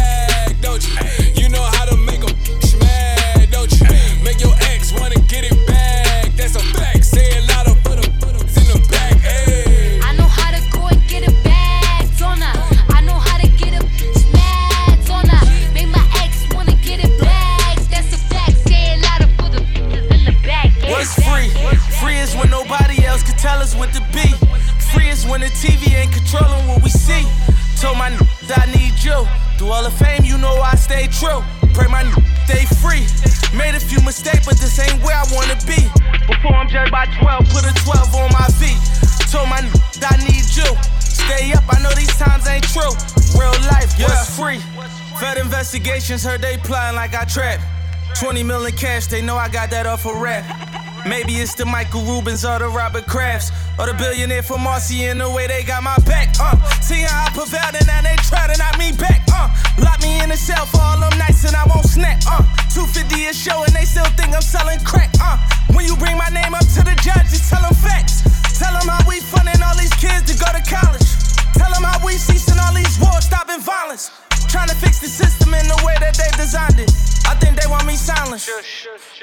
Through 29.59 29.75
all 29.75 29.83
the 29.83 29.91
fame, 29.91 30.23
you 30.23 30.37
know 30.37 30.55
I 30.63 30.75
stay 30.75 31.07
true. 31.11 31.43
Pray 31.75 31.91
my 31.91 32.07
n- 32.07 32.15
stay 32.47 32.63
free. 32.79 33.03
Made 33.51 33.75
a 33.75 33.79
few 33.79 33.99
mistakes, 34.07 34.45
but 34.45 34.55
this 34.55 34.79
ain't 34.79 35.03
where 35.03 35.17
I 35.17 35.25
wanna 35.35 35.59
be. 35.67 35.83
Before 36.31 36.55
I'm 36.55 36.69
judged 36.69 36.93
by 36.93 37.05
12, 37.19 37.43
put 37.51 37.67
a 37.67 37.73
12 37.83 38.15
on 38.15 38.31
my 38.31 38.47
feet. 38.55 38.79
Told 39.27 39.49
my 39.49 39.59
n- 39.59 39.67
I 39.99 40.15
need 40.23 40.47
you. 40.55 40.69
Stay 41.03 41.51
up, 41.51 41.63
I 41.67 41.83
know 41.83 41.91
these 41.91 42.15
times 42.15 42.47
ain't 42.47 42.63
true. 42.71 42.95
Real 43.35 43.51
life, 43.67 43.91
what's 43.99 44.31
free? 44.39 44.59
Fed 45.19 45.37
investigations 45.37 46.23
heard 46.23 46.41
they 46.41 46.55
plotting 46.63 46.95
like 46.95 47.13
I 47.13 47.25
trap. 47.25 47.59
20 48.17 48.43
million 48.43 48.71
cash, 48.77 49.07
they 49.07 49.21
know 49.21 49.35
I 49.35 49.49
got 49.49 49.69
that 49.71 49.85
off 49.85 50.05
a 50.05 50.13
rap. 50.13 50.68
Maybe 51.07 51.39
it's 51.39 51.55
the 51.55 51.65
Michael 51.65 52.01
Rubins 52.01 52.43
or 52.43 52.59
the 52.59 52.69
Robert 52.69 53.05
Krafts. 53.05 53.51
Or 53.79 53.87
the 53.87 53.93
billionaire 53.93 54.43
from 54.43 54.61
Marcy 54.61 55.05
in 55.05 55.19
the 55.19 55.29
way 55.29 55.47
they 55.47 55.63
got 55.63 55.83
my 55.83 55.95
back. 56.03 56.35
Uh, 56.39 56.59
see 56.81 57.01
how 57.07 57.27
I 57.27 57.29
prevailed 57.31 57.75
and 57.79 57.87
now 57.87 58.01
they 58.03 58.15
try 58.27 58.47
to 58.51 58.55
knock 58.59 58.75
me 58.77 58.91
back. 58.91 59.23
Uh, 59.31 59.47
lock 59.79 60.01
me 60.01 60.19
in 60.19 60.31
a 60.31 60.37
cell 60.37 60.65
for 60.65 60.81
all 60.83 60.99
them 60.99 61.15
nights 61.17 61.45
and 61.47 61.55
I 61.55 61.63
won't 61.63 61.87
snap. 61.87 62.19
Uh, 62.27 62.43
250 62.75 63.31
a 63.31 63.33
show 63.33 63.63
and 63.63 63.71
they 63.71 63.87
still 63.87 64.07
think 64.19 64.35
I'm 64.35 64.43
selling 64.43 64.79
crack. 64.83 65.11
Uh, 65.23 65.39
when 65.71 65.87
you 65.87 65.95
bring 65.95 66.17
my 66.17 66.27
name 66.27 66.51
up 66.51 66.67
to 66.75 66.81
the 66.83 66.95
judge, 66.99 67.31
tell 67.47 67.63
them 67.63 67.75
facts. 67.79 68.27
Tell 68.59 68.75
them 68.75 68.91
how 68.91 68.99
we 69.07 69.23
funding 69.23 69.63
all 69.63 69.75
these 69.79 69.93
kids 69.95 70.27
to 70.27 70.35
go 70.35 70.51
to 70.51 70.63
college. 70.67 71.07
Tell 71.55 71.71
them 71.71 71.87
how 71.87 72.03
we 72.03 72.19
ceasing 72.19 72.59
all 72.59 72.75
these 72.75 72.99
wars, 72.99 73.23
stopping 73.23 73.63
violence. 73.63 74.11
Trying 74.51 74.67
to 74.67 74.75
fix 74.75 74.99
the 74.99 75.07
system 75.07 75.53
in 75.53 75.63
the 75.67 75.79
way 75.87 75.95
that 76.03 76.19
they 76.19 76.27
designed 76.35 76.79
it. 76.83 76.88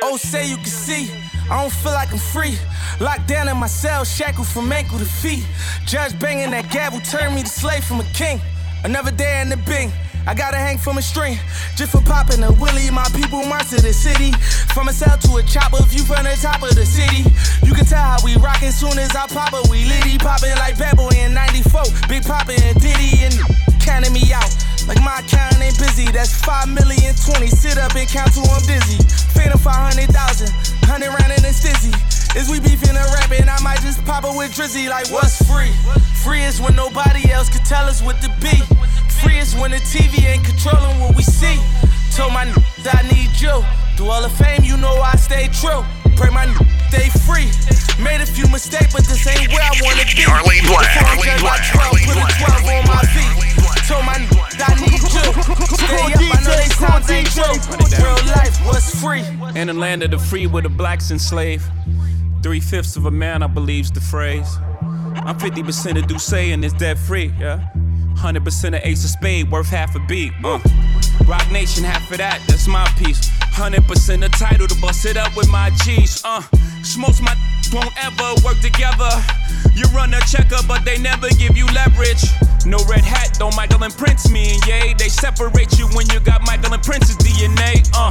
Oh, 0.02 0.16
say 0.16 0.48
you 0.48 0.56
can 0.56 0.66
see. 0.66 1.10
I 1.50 1.60
don't 1.60 1.72
feel 1.72 1.92
like 1.92 2.12
I'm 2.12 2.18
free. 2.18 2.58
Locked 3.00 3.26
down 3.28 3.48
in 3.48 3.56
my 3.56 3.66
cell, 3.66 4.04
shackled 4.04 4.46
from 4.46 4.70
ankle 4.70 4.98
to 4.98 5.04
feet. 5.04 5.44
Judge 5.86 6.18
banging 6.18 6.50
that 6.50 6.70
gavel 6.70 7.00
turned 7.00 7.34
me 7.34 7.42
to 7.42 7.48
slave 7.48 7.84
from 7.84 8.00
a 8.00 8.08
king. 8.12 8.40
Another 8.84 9.10
day 9.10 9.40
in 9.40 9.48
the 9.48 9.56
bing. 9.58 9.90
I 10.26 10.34
gotta 10.34 10.56
hang 10.56 10.76
from 10.76 10.98
a 10.98 11.02
string 11.02 11.38
just 11.76 11.92
for 11.92 12.02
popping 12.02 12.42
a 12.42 12.50
willie. 12.52 12.90
My 12.90 13.06
people 13.14 13.44
march 13.46 13.70
to 13.70 13.80
the 13.80 13.92
city. 13.92 14.32
From 14.74 14.88
a 14.88 14.92
cell 14.92 15.16
to 15.16 15.36
a 15.36 15.42
chopper, 15.44 15.82
view 15.84 16.02
from 16.02 16.24
the 16.24 16.36
top 16.42 16.62
of 16.62 16.74
the 16.74 16.84
city. 16.84 17.24
You 17.62 17.72
can 17.72 17.86
tell 17.86 18.02
how 18.02 18.18
we 18.24 18.36
rockin' 18.36 18.72
soon 18.72 18.98
as 18.98 19.14
I 19.14 19.26
pop 19.28 19.54
it. 19.54 19.70
We 19.70 19.86
litty 19.86 20.18
poppin' 20.18 20.56
like 20.58 20.78
Bad 20.78 20.96
Boy 20.96 21.14
in 21.14 21.32
94. 21.32 21.82
Big 22.08 22.24
Poppin' 22.24 22.60
and 22.60 22.80
Diddy 22.80 23.22
and 23.22 23.34
counting 23.80 24.12
me 24.12 24.32
out. 24.32 24.50
Like 24.86 25.02
my 25.02 25.18
account 25.18 25.58
ain't 25.60 25.78
busy. 25.78 26.06
That's 26.10 26.32
5 26.44 26.68
million 26.70 27.14
20. 27.14 27.46
Sit 27.48 27.78
up 27.78 27.94
and 27.94 28.08
count 28.08 28.32
till 28.32 28.46
I'm 28.48 28.62
dizzy. 28.66 29.02
Phantom 29.34 29.58
500,000. 29.58 30.48
100 30.86 31.08
round 31.10 31.32
in 31.34 31.42
a 31.44 31.52
stizzy. 31.52 31.92
Is 32.36 32.48
we 32.50 32.60
beefing 32.60 32.94
or 32.94 33.08
rapping? 33.16 33.48
I 33.48 33.58
might 33.62 33.80
just 33.80 34.04
pop 34.04 34.24
it 34.24 34.34
with 34.36 34.52
Drizzy. 34.52 34.88
Like, 34.88 35.08
what's 35.10 35.40
free? 35.48 35.72
Free 36.22 36.42
is 36.44 36.60
when 36.60 36.76
nobody 36.76 37.30
else 37.32 37.48
can 37.48 37.64
tell 37.64 37.88
us 37.88 38.02
what 38.02 38.20
to 38.22 38.28
be. 38.44 38.54
Free 39.24 39.38
is 39.38 39.56
when 39.56 39.70
the 39.72 39.80
TV 39.88 40.20
ain't 40.28 40.44
controlling 40.44 41.00
what 41.00 41.16
we 41.16 41.22
see. 41.24 41.56
Told 42.14 42.32
my 42.32 42.44
n- 42.44 42.54
that 42.84 43.02
I 43.02 43.08
need 43.08 43.32
you. 43.40 43.64
Through 43.96 44.10
all 44.12 44.22
the 44.22 44.28
fame, 44.28 44.62
you 44.62 44.76
know 44.76 44.94
I 45.00 45.16
stay 45.16 45.48
true. 45.48 45.80
Pray 46.14 46.28
my 46.30 46.44
n- 46.44 46.54
stay 46.92 47.08
free. 47.24 47.48
Made 48.04 48.20
a 48.20 48.28
few 48.28 48.46
mistakes, 48.52 48.92
but 48.92 49.08
this 49.08 49.24
ain't 49.26 49.48
where 49.48 49.64
I 49.64 49.72
wanna 49.80 50.04
be. 50.04 50.20
Charlie 50.20 50.60
Blac, 50.68 50.84
Before 50.92 51.08
I'm 51.08 51.16
Charlie 51.16 51.24
judged 51.24 51.42
by 51.42 51.56
Black, 51.56 51.72
12, 51.72 51.72
Charlie 51.72 52.04
put 52.04 52.16
a 52.16 52.20
Black, 52.20 53.55
12 53.86 54.02
on. 54.02 54.04
Told 54.04 54.04
my 54.04 54.14
n- 54.14 54.28
that 54.58 54.70
I 54.70 54.80
need 54.80 55.00
you. 55.00 55.08
Stay 55.76 56.12
up, 56.12 56.36
I 56.36 56.42
know 56.42 56.56
these 56.56 56.76
times 56.76 57.10
ain't 57.10 57.30
true. 57.30 58.04
Real 58.04 58.34
life, 58.34 58.58
what's 58.66 59.00
free? 59.00 59.22
In 59.58 59.68
the 59.68 59.74
land 59.74 60.02
of 60.02 60.10
the 60.10 60.18
free 60.18 60.46
where 60.46 60.62
the 60.62 60.68
blacks 60.68 61.10
enslaved. 61.10 61.64
Three 62.42 62.60
fifths 62.60 62.96
of 62.96 63.06
a 63.06 63.10
man, 63.10 63.42
I 63.42 63.46
believe's 63.46 63.90
the 63.90 64.00
phrase. 64.00 64.58
I'm 64.82 65.38
50% 65.38 65.98
of 65.98 66.06
D'USSÉ 66.06 66.52
and 66.52 66.64
it's 66.64 66.74
debt 66.74 66.98
free, 66.98 67.32
yeah. 67.38 67.68
100% 68.16 68.76
of 68.76 68.80
Ace 68.84 69.04
of 69.04 69.10
Spade, 69.10 69.50
worth 69.50 69.68
half 69.68 69.94
a 69.94 70.00
beat. 70.00 70.32
Uh. 70.44 70.58
Roc 71.26 71.50
Nation, 71.50 71.84
half 71.84 72.10
of 72.10 72.18
that, 72.18 72.40
that's 72.46 72.68
my 72.68 72.86
piece. 72.98 73.30
100% 73.54 74.20
the 74.20 74.28
title 74.30 74.66
to 74.66 74.80
bust 74.80 75.04
it 75.06 75.16
up 75.16 75.36
with 75.36 75.48
my 75.48 75.70
G's. 75.84 76.22
Uh. 76.24 76.42
Smokes 76.82 77.20
my 77.20 77.34
won't 77.72 77.92
ever 78.04 78.34
work 78.44 78.58
together. 78.60 79.10
You 79.74 79.84
run 79.94 80.14
a 80.14 80.20
checker, 80.20 80.62
but 80.68 80.84
they 80.84 80.98
never 80.98 81.28
give 81.30 81.56
you 81.56 81.66
leverage. 81.66 82.22
No 82.66 82.78
red 82.90 83.04
hat, 83.04 83.38
don't 83.38 83.54
Michael 83.54 83.84
and 83.84 83.96
Prince 83.96 84.28
me 84.28 84.54
and 84.54 84.66
Ye. 84.66 84.94
They 84.98 85.08
separate 85.08 85.78
you 85.78 85.86
when 85.94 86.06
you 86.10 86.18
got 86.18 86.42
Michael 86.42 86.74
and 86.74 86.82
Prince's 86.82 87.16
DNA. 87.16 87.88
Uh. 87.94 88.10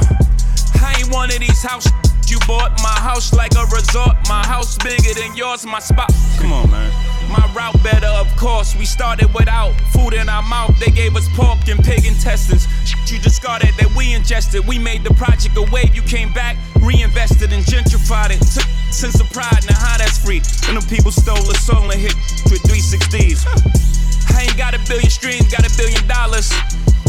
I 0.80 0.96
ain't 0.98 1.12
one 1.12 1.30
of 1.30 1.38
these 1.38 1.62
house 1.62 1.86
you 2.26 2.38
bought. 2.46 2.72
My 2.82 2.96
house 3.04 3.34
like 3.34 3.54
a 3.54 3.64
resort. 3.66 4.16
My 4.28 4.44
house 4.46 4.78
bigger 4.78 5.12
than 5.12 5.36
yours. 5.36 5.66
My 5.66 5.78
spot. 5.78 6.10
Come 6.38 6.54
on, 6.54 6.70
man. 6.70 6.90
My 7.28 7.44
route 7.54 7.82
better, 7.82 8.06
of 8.06 8.34
course. 8.36 8.74
We 8.74 8.86
started 8.86 9.32
without 9.34 9.72
food 9.92 10.14
in 10.14 10.28
our 10.28 10.42
mouth. 10.42 10.72
They 10.80 10.90
gave 10.90 11.16
us 11.16 11.28
pork 11.36 11.68
and 11.68 11.84
pig 11.84 12.06
intestines. 12.06 12.66
You 13.10 13.18
discarded 13.18 13.74
that 13.78 13.94
we 13.94 14.14
ingested. 14.14 14.66
We 14.66 14.78
made 14.78 15.04
the 15.04 15.12
project 15.14 15.56
a 15.56 15.68
wave. 15.70 15.94
You 15.94 16.02
came 16.02 16.32
back, 16.32 16.56
reinvested 16.80 17.52
and 17.52 17.64
gentrified 17.64 18.30
it. 18.30 18.40
Took 18.40 18.68
sense 18.90 19.20
of 19.20 19.30
pride. 19.32 19.64
Now 19.68 19.76
how 19.76 19.98
that's 19.98 20.18
free? 20.18 20.40
When 20.66 20.80
them 20.80 20.88
people 20.88 21.10
stole 21.10 21.50
a 21.50 21.54
song 21.54 21.92
and 21.92 22.00
hit 22.00 22.14
with 22.50 22.62
360s. 22.62 23.95
I 24.36 24.42
ain't 24.42 24.56
got 24.58 24.74
a 24.74 24.78
billion 24.86 25.08
streams, 25.08 25.50
got 25.50 25.64
a 25.64 25.76
billion 25.76 26.06
dollars. 26.06 26.52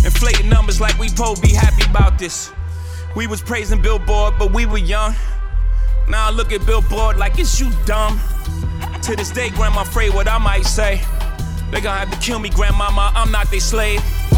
Inflating 0.05 0.47
numbers 0.47 0.79
like 0.79 0.97
we 0.97 1.09
po 1.09 1.35
be 1.35 1.53
happy 1.53 1.83
about 1.89 2.17
this. 2.17 2.51
We 3.15 3.27
was 3.27 3.41
praising 3.41 3.81
Billboard, 3.81 4.35
but 4.39 4.53
we 4.53 4.65
were 4.65 4.77
young. 4.77 5.13
Now 6.07 6.27
I 6.27 6.31
look 6.31 6.53
at 6.53 6.65
Billboard 6.65 7.17
like 7.17 7.37
it's 7.37 7.59
you 7.59 7.69
dumb. 7.85 8.19
To 9.03 9.15
this 9.15 9.29
day, 9.29 9.49
grandma 9.49 9.81
afraid 9.81 10.13
what 10.13 10.29
I 10.29 10.37
might 10.37 10.65
say. 10.65 11.01
They 11.69 11.81
gonna 11.81 11.99
have 11.99 12.11
to 12.11 12.19
kill 12.25 12.39
me, 12.39 12.49
grandmama. 12.49 13.11
I'm 13.13 13.29
not 13.29 13.51
their 13.51 13.59
slave. 13.59 13.99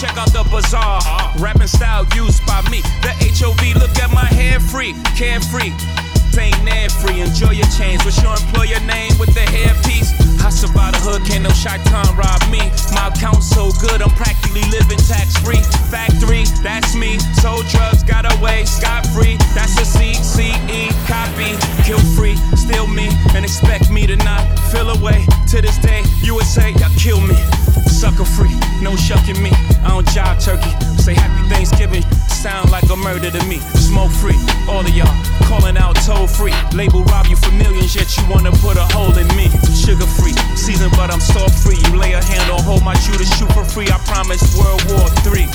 Check 0.00 0.16
out 0.18 0.32
the 0.34 0.44
bizarre, 0.50 1.00
rapping 1.38 1.68
style 1.68 2.04
used 2.16 2.44
by 2.46 2.62
me. 2.68 2.80
The 3.02 3.14
HOV, 3.14 3.80
look 3.80 3.96
at 3.98 4.12
my 4.12 4.26
hair 4.26 4.58
free, 4.58 4.94
carefree. 5.16 5.72
Ain't 6.38 6.62
net 6.64 6.92
free, 6.92 7.20
enjoy 7.20 7.50
your 7.50 7.66
change. 7.76 8.04
What's 8.04 8.22
your 8.22 8.32
employer 8.32 8.78
name 8.86 9.18
with 9.18 9.34
the 9.34 9.40
hairpiece? 9.40 10.27
Hustle 10.38 10.72
by 10.72 10.90
the 10.90 10.98
hood, 10.98 11.24
can't 11.26 11.42
no 11.42 11.50
time 11.50 12.16
rob 12.16 12.40
me. 12.50 12.62
My 12.94 13.08
account's 13.08 13.48
so 13.50 13.70
good, 13.80 14.02
I'm 14.02 14.10
practically 14.16 14.62
living 14.70 14.98
tax 14.98 15.36
free. 15.38 15.60
Factory, 15.90 16.44
that's 16.62 16.94
me. 16.94 17.18
Sold 17.40 17.66
drugs, 17.66 18.02
got 18.02 18.24
away, 18.38 18.64
scot 18.64 19.06
free. 19.12 19.36
That's 19.54 19.76
a 19.78 19.86
CCE 19.86 20.90
copy. 21.06 21.54
Kill 21.84 22.00
free, 22.16 22.36
steal 22.56 22.86
me, 22.86 23.08
and 23.34 23.44
expect 23.44 23.90
me 23.90 24.06
to 24.06 24.16
not 24.16 24.42
feel 24.70 24.90
away. 24.90 25.26
To 25.50 25.60
this 25.60 25.78
day, 25.78 26.02
USA, 26.22 26.70
y'all 26.72 26.90
kill 26.96 27.20
me. 27.20 27.36
Sucker 27.86 28.24
free, 28.24 28.54
no 28.82 28.96
shucking 28.96 29.42
me. 29.42 29.50
I 29.82 29.88
don't 29.88 30.06
job 30.08 30.38
turkey. 30.40 30.70
Say 31.02 31.14
happy 31.14 31.48
Thanksgiving, 31.48 32.02
sound 32.28 32.70
like 32.70 32.88
a 32.90 32.96
murder 32.96 33.30
to 33.30 33.42
me. 33.46 33.58
Smoke 33.74 34.12
free, 34.12 34.38
all 34.68 34.80
of 34.80 34.94
y'all 34.94 35.08
calling 35.48 35.76
out 35.78 35.96
toll 36.04 36.26
free. 36.26 36.54
Label 36.74 37.02
rob 37.04 37.26
you 37.26 37.36
for 37.36 37.50
millions, 37.52 37.96
yet 37.96 38.14
you 38.16 38.22
wanna 38.28 38.52
put 38.60 38.76
a 38.76 38.86
hole 38.92 39.16
in 39.16 39.26
me. 39.34 39.48
Sugar 39.72 40.06
free, 40.06 40.27
season, 40.56 40.90
but 40.96 41.12
I'm 41.12 41.20
salt 41.20 41.52
free. 41.52 41.78
You 41.86 41.98
lay 41.98 42.12
a 42.12 42.22
hand 42.22 42.50
on 42.50 42.62
hold 42.62 42.84
my 42.84 42.94
shoe 42.98 43.16
to 43.16 43.24
shoot 43.24 43.50
for 43.52 43.64
free. 43.64 43.88
I 43.88 43.98
promise 44.06 44.42
World 44.56 44.82
War 44.90 45.06
III. 45.24 45.46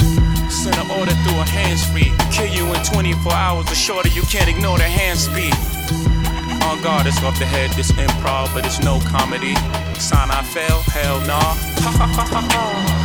Send 0.50 0.78
an 0.78 0.90
order 0.92 1.14
through 1.24 1.40
a 1.42 1.46
hands 1.46 1.86
free. 1.90 2.12
Kill 2.32 2.48
you 2.48 2.74
in 2.74 2.84
24 2.84 3.34
hours. 3.34 3.72
or 3.72 3.76
shorter 3.76 4.10
you 4.10 4.24
can't 4.24 4.50
ignore 4.50 4.78
the 4.78 4.84
hand 4.84 5.20
speed. 5.20 5.54
On 6.64 6.82
guard, 6.82 7.08
it's 7.08 7.22
off 7.24 7.38
the 7.40 7.46
head, 7.46 7.72
this 7.72 7.92
improv, 7.92 8.54
but 8.54 8.66
it's 8.66 8.80
no 8.82 9.00
comedy. 9.02 9.56
Sign 10.00 10.32
I 10.32 10.42
fail, 10.44 10.82
hell 10.94 11.20
nah. 11.28 13.00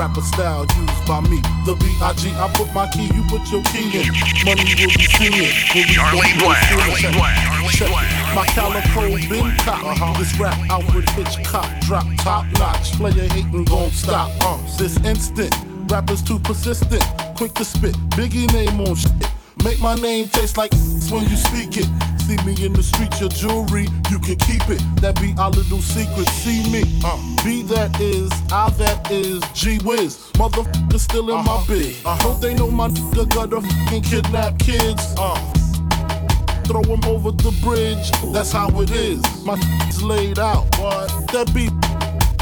rapper 0.00 0.22
style 0.22 0.64
used 0.80 1.06
by 1.06 1.20
me. 1.28 1.36
The 1.68 1.76
B.I.G. 1.76 2.32
I 2.32 2.48
put 2.54 2.72
my 2.72 2.88
key, 2.88 3.04
you 3.12 3.22
put 3.28 3.44
your 3.52 3.62
key 3.68 4.00
in. 4.00 4.08
Money 4.48 4.72
will 4.80 4.88
be 4.96 5.04
singing. 5.12 5.52
Charlie 5.92 6.32
Blac, 6.40 6.56
Charlie 6.72 7.12
Blac, 7.12 7.70
Check 7.76 7.90
my 8.34 8.46
calico 8.46 9.02
been 9.28 9.54
cop. 9.58 9.84
Uh-huh. 9.84 10.18
This 10.18 10.32
rap 10.40 10.56
Alfred 10.70 11.08
Hitchcock 11.10 11.68
drop 11.80 12.06
top 12.18 12.46
notch. 12.58 12.92
Player 12.92 13.28
hating 13.28 13.64
gon' 13.64 13.90
stop. 13.90 14.30
Uh, 14.40 14.56
this 14.78 14.96
instant, 15.04 15.54
rappers 15.90 16.22
too 16.22 16.38
persistent, 16.38 17.04
quick 17.36 17.52
to 17.54 17.64
spit. 17.64 17.94
Biggie 18.16 18.50
name 18.54 18.80
on 18.80 18.94
shit. 18.96 19.12
Make 19.64 19.80
my 19.80 19.96
name 19.96 20.28
taste 20.28 20.56
like 20.56 20.72
when 21.10 21.28
you 21.28 21.36
speak 21.36 21.76
it. 21.76 22.09
See 22.30 22.36
me 22.46 22.64
in 22.64 22.72
the 22.72 22.82
streets, 22.84 23.18
your 23.18 23.28
jewelry, 23.28 23.88
you 24.08 24.20
can 24.20 24.36
keep 24.36 24.62
it. 24.70 24.78
That 25.00 25.20
be 25.20 25.34
our 25.36 25.50
little 25.50 25.82
secret. 25.82 26.28
See 26.28 26.62
me, 26.70 26.84
uh, 27.04 27.18
B 27.42 27.64
that 27.64 28.00
is, 28.00 28.30
I 28.52 28.70
that 28.78 29.10
is, 29.10 29.42
G 29.52 29.80
Wiz. 29.84 30.30
Motherfucker 30.34 31.00
still 31.00 31.28
in 31.36 31.44
my 31.44 31.64
bid. 31.66 31.96
Uh, 32.04 32.14
hope 32.22 32.40
they 32.40 32.54
know 32.54 32.70
my 32.70 32.86
nigga 32.86 33.28
got 33.34 33.52
a 33.52 33.60
fucking 33.60 34.02
kidnap 34.04 34.60
kids. 34.60 35.12
Uh, 35.18 35.34
throw 36.68 36.82
them 36.82 37.02
over 37.04 37.32
the 37.32 37.50
bridge. 37.64 38.12
That's 38.32 38.52
how 38.52 38.68
it 38.80 38.92
is. 38.92 39.24
My 39.44 39.58
is 39.88 40.00
laid 40.00 40.38
out. 40.38 40.66
What? 40.78 41.08
That 41.32 41.52
beat, 41.52 41.72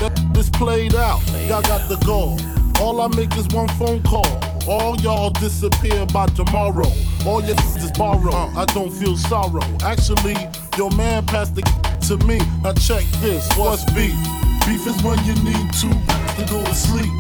that 0.05 0.37
is 0.37 0.51
played 0.51 0.97
out. 0.97 1.27
Y'all 1.49 1.63
got 1.63 1.89
the 1.89 1.97
goal. 2.05 2.39
All 2.79 3.01
I 3.01 3.09
make 3.17 3.35
is 3.39 3.49
one 3.57 3.69
phone 3.81 4.03
call. 4.03 4.29
All 4.69 4.97
y'all 5.01 5.31
disappear 5.31 6.05
by 6.05 6.27
tomorrow. 6.27 6.93
All 7.27 7.43
your 7.43 7.57
is 7.77 7.91
borrow. 7.93 8.33
I 8.57 8.65
don't 8.67 8.91
feel 8.91 9.17
sorrow. 9.17 9.63
Actually, 9.83 10.37
your 10.77 10.91
man 10.93 11.27
passed 11.27 11.55
the 11.55 11.63
to 12.09 12.17
me. 12.27 12.39
Now 12.63 12.73
check 12.75 13.05
this. 13.21 13.49
What's 13.57 13.85
beef? 13.93 14.17
Beef 14.67 14.87
is 14.87 15.03
when 15.03 15.19
you 15.25 15.35
need 15.43 15.73
to 15.81 15.89
to 15.89 16.43
go 16.51 16.63
to 16.65 16.75
sleep. 16.75 17.13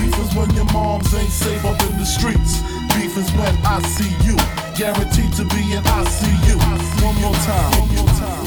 Beef 0.00 0.16
is 0.18 0.34
when 0.34 0.50
your 0.54 0.66
moms 0.72 1.12
ain't 1.14 1.30
safe 1.30 1.64
up 1.64 1.80
in 1.82 1.98
the 1.98 2.04
streets. 2.04 2.60
Beef 2.94 3.16
is 3.16 3.30
when 3.32 3.54
I 3.64 3.80
see 3.82 4.12
you, 4.26 4.36
guaranteed 4.76 5.32
to 5.34 5.44
be 5.54 5.72
in 5.72 5.82
ICU. 5.82 6.56
One 7.02 7.14
more 7.20 7.34
time. 7.34 7.80
One 7.80 7.94
more 7.94 8.14
time. 8.14 8.43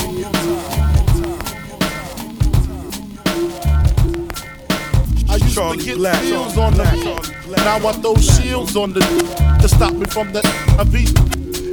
Charlie 5.58 5.78
to 5.80 5.86
get 5.86 5.98
Black. 5.98 6.24
shields 6.24 6.58
on 6.58 6.74
them. 6.76 6.86
Now 7.50 7.88
I 7.88 7.92
throw 7.94 8.16
shields 8.16 8.76
on 8.76 8.94
the 8.94 9.00
to 9.60 9.68
stop 9.68 9.94
me 9.94 10.06
from 10.06 10.32
the 10.32 10.40
IV. 10.82 11.18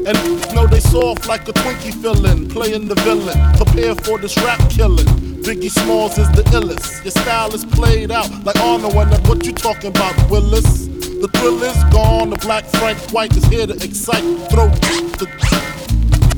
And 0.07 0.17
know 0.55 0.67
they 0.67 0.81
soft 0.81 1.29
like 1.29 1.47
a 1.49 1.53
Twinkie 1.53 1.93
filling, 2.01 2.49
playing 2.49 2.89
the 2.89 2.95
villain. 2.97 3.39
Prepare 3.57 3.95
for 3.97 4.19
this 4.19 4.37
rap 4.39 4.59
killing. 4.71 5.07
Biggie 5.45 5.71
Smalls 5.71 6.17
is 6.17 6.31
the 6.33 6.43
illest. 6.57 7.05
Your 7.05 7.11
style 7.11 7.55
is 7.55 7.67
played 7.67 8.11
out 8.11 8.31
like 8.45 8.59
Arnold 8.61 8.95
and 8.95 9.29
what 9.29 9.45
you 9.45 9.53
talking 9.53 9.91
about, 9.91 10.15
Willis? 10.31 10.87
The 10.87 11.29
thrill 11.35 11.63
is 11.63 11.85
gone. 11.93 12.31
The 12.31 12.39
black 12.39 12.65
Frank 12.65 12.99
White 13.13 13.37
is 13.37 13.45
here 13.47 13.67
to 13.67 13.75
excite. 13.75 14.25
Throw 14.51 14.69
the 15.21 15.29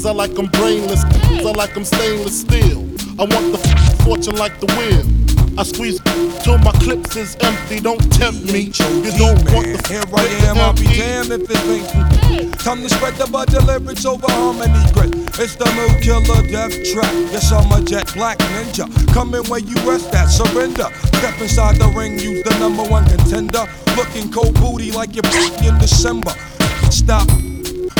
I 0.04 0.12
like 0.12 0.38
I'm 0.38 0.46
brainless. 0.46 1.04
I 1.04 1.50
like 1.52 1.76
I'm 1.76 1.84
stainless 1.84 2.40
steel. 2.40 2.78
I 3.18 3.24
want 3.24 3.52
the 3.52 3.58
fortune 4.04 4.36
like 4.36 4.58
the 4.60 4.66
wheel. 4.74 5.25
I 5.58 5.62
squeeze 5.62 6.00
till 6.44 6.58
my 6.58 6.72
clips 6.72 7.16
is 7.16 7.36
empty. 7.40 7.80
Don't 7.80 8.00
tempt 8.12 8.44
me. 8.52 8.60
You 8.60 9.12
don't 9.16 9.40
want 9.52 9.66
the 9.72 9.86
Here 9.88 10.04
I 10.12 10.24
am, 10.48 10.58
I'll 10.58 10.74
be 10.74 10.84
damned 10.84 11.32
if 11.32 11.50
it 11.50 11.64
ain't 11.64 12.58
Time 12.60 12.82
to 12.82 12.88
spread 12.90 13.14
the 13.14 13.26
bud 13.26 13.52
lyrics 13.64 14.04
over 14.04 14.26
harmony 14.30 14.84
grit. 14.92 15.14
It's 15.40 15.56
the 15.56 15.64
new 15.72 15.88
killer 16.00 16.46
death 16.50 16.72
trap. 16.92 17.12
Yes, 17.32 17.52
I'm 17.52 17.70
a 17.72 17.82
jet 17.84 18.12
black 18.14 18.38
ninja. 18.38 18.86
Coming 19.14 19.44
where 19.44 19.60
you 19.60 19.76
rest 19.88 20.14
at, 20.14 20.26
surrender. 20.26 20.88
Step 21.18 21.40
inside 21.40 21.76
the 21.76 21.88
ring, 21.96 22.18
use 22.18 22.42
the 22.42 22.58
number 22.58 22.82
one 22.82 23.06
contender. 23.06 23.64
Looking 23.96 24.30
cold 24.30 24.54
booty 24.60 24.92
like 24.92 25.14
you're 25.14 25.24
in 25.64 25.78
December. 25.78 26.32
Stop. 26.90 27.28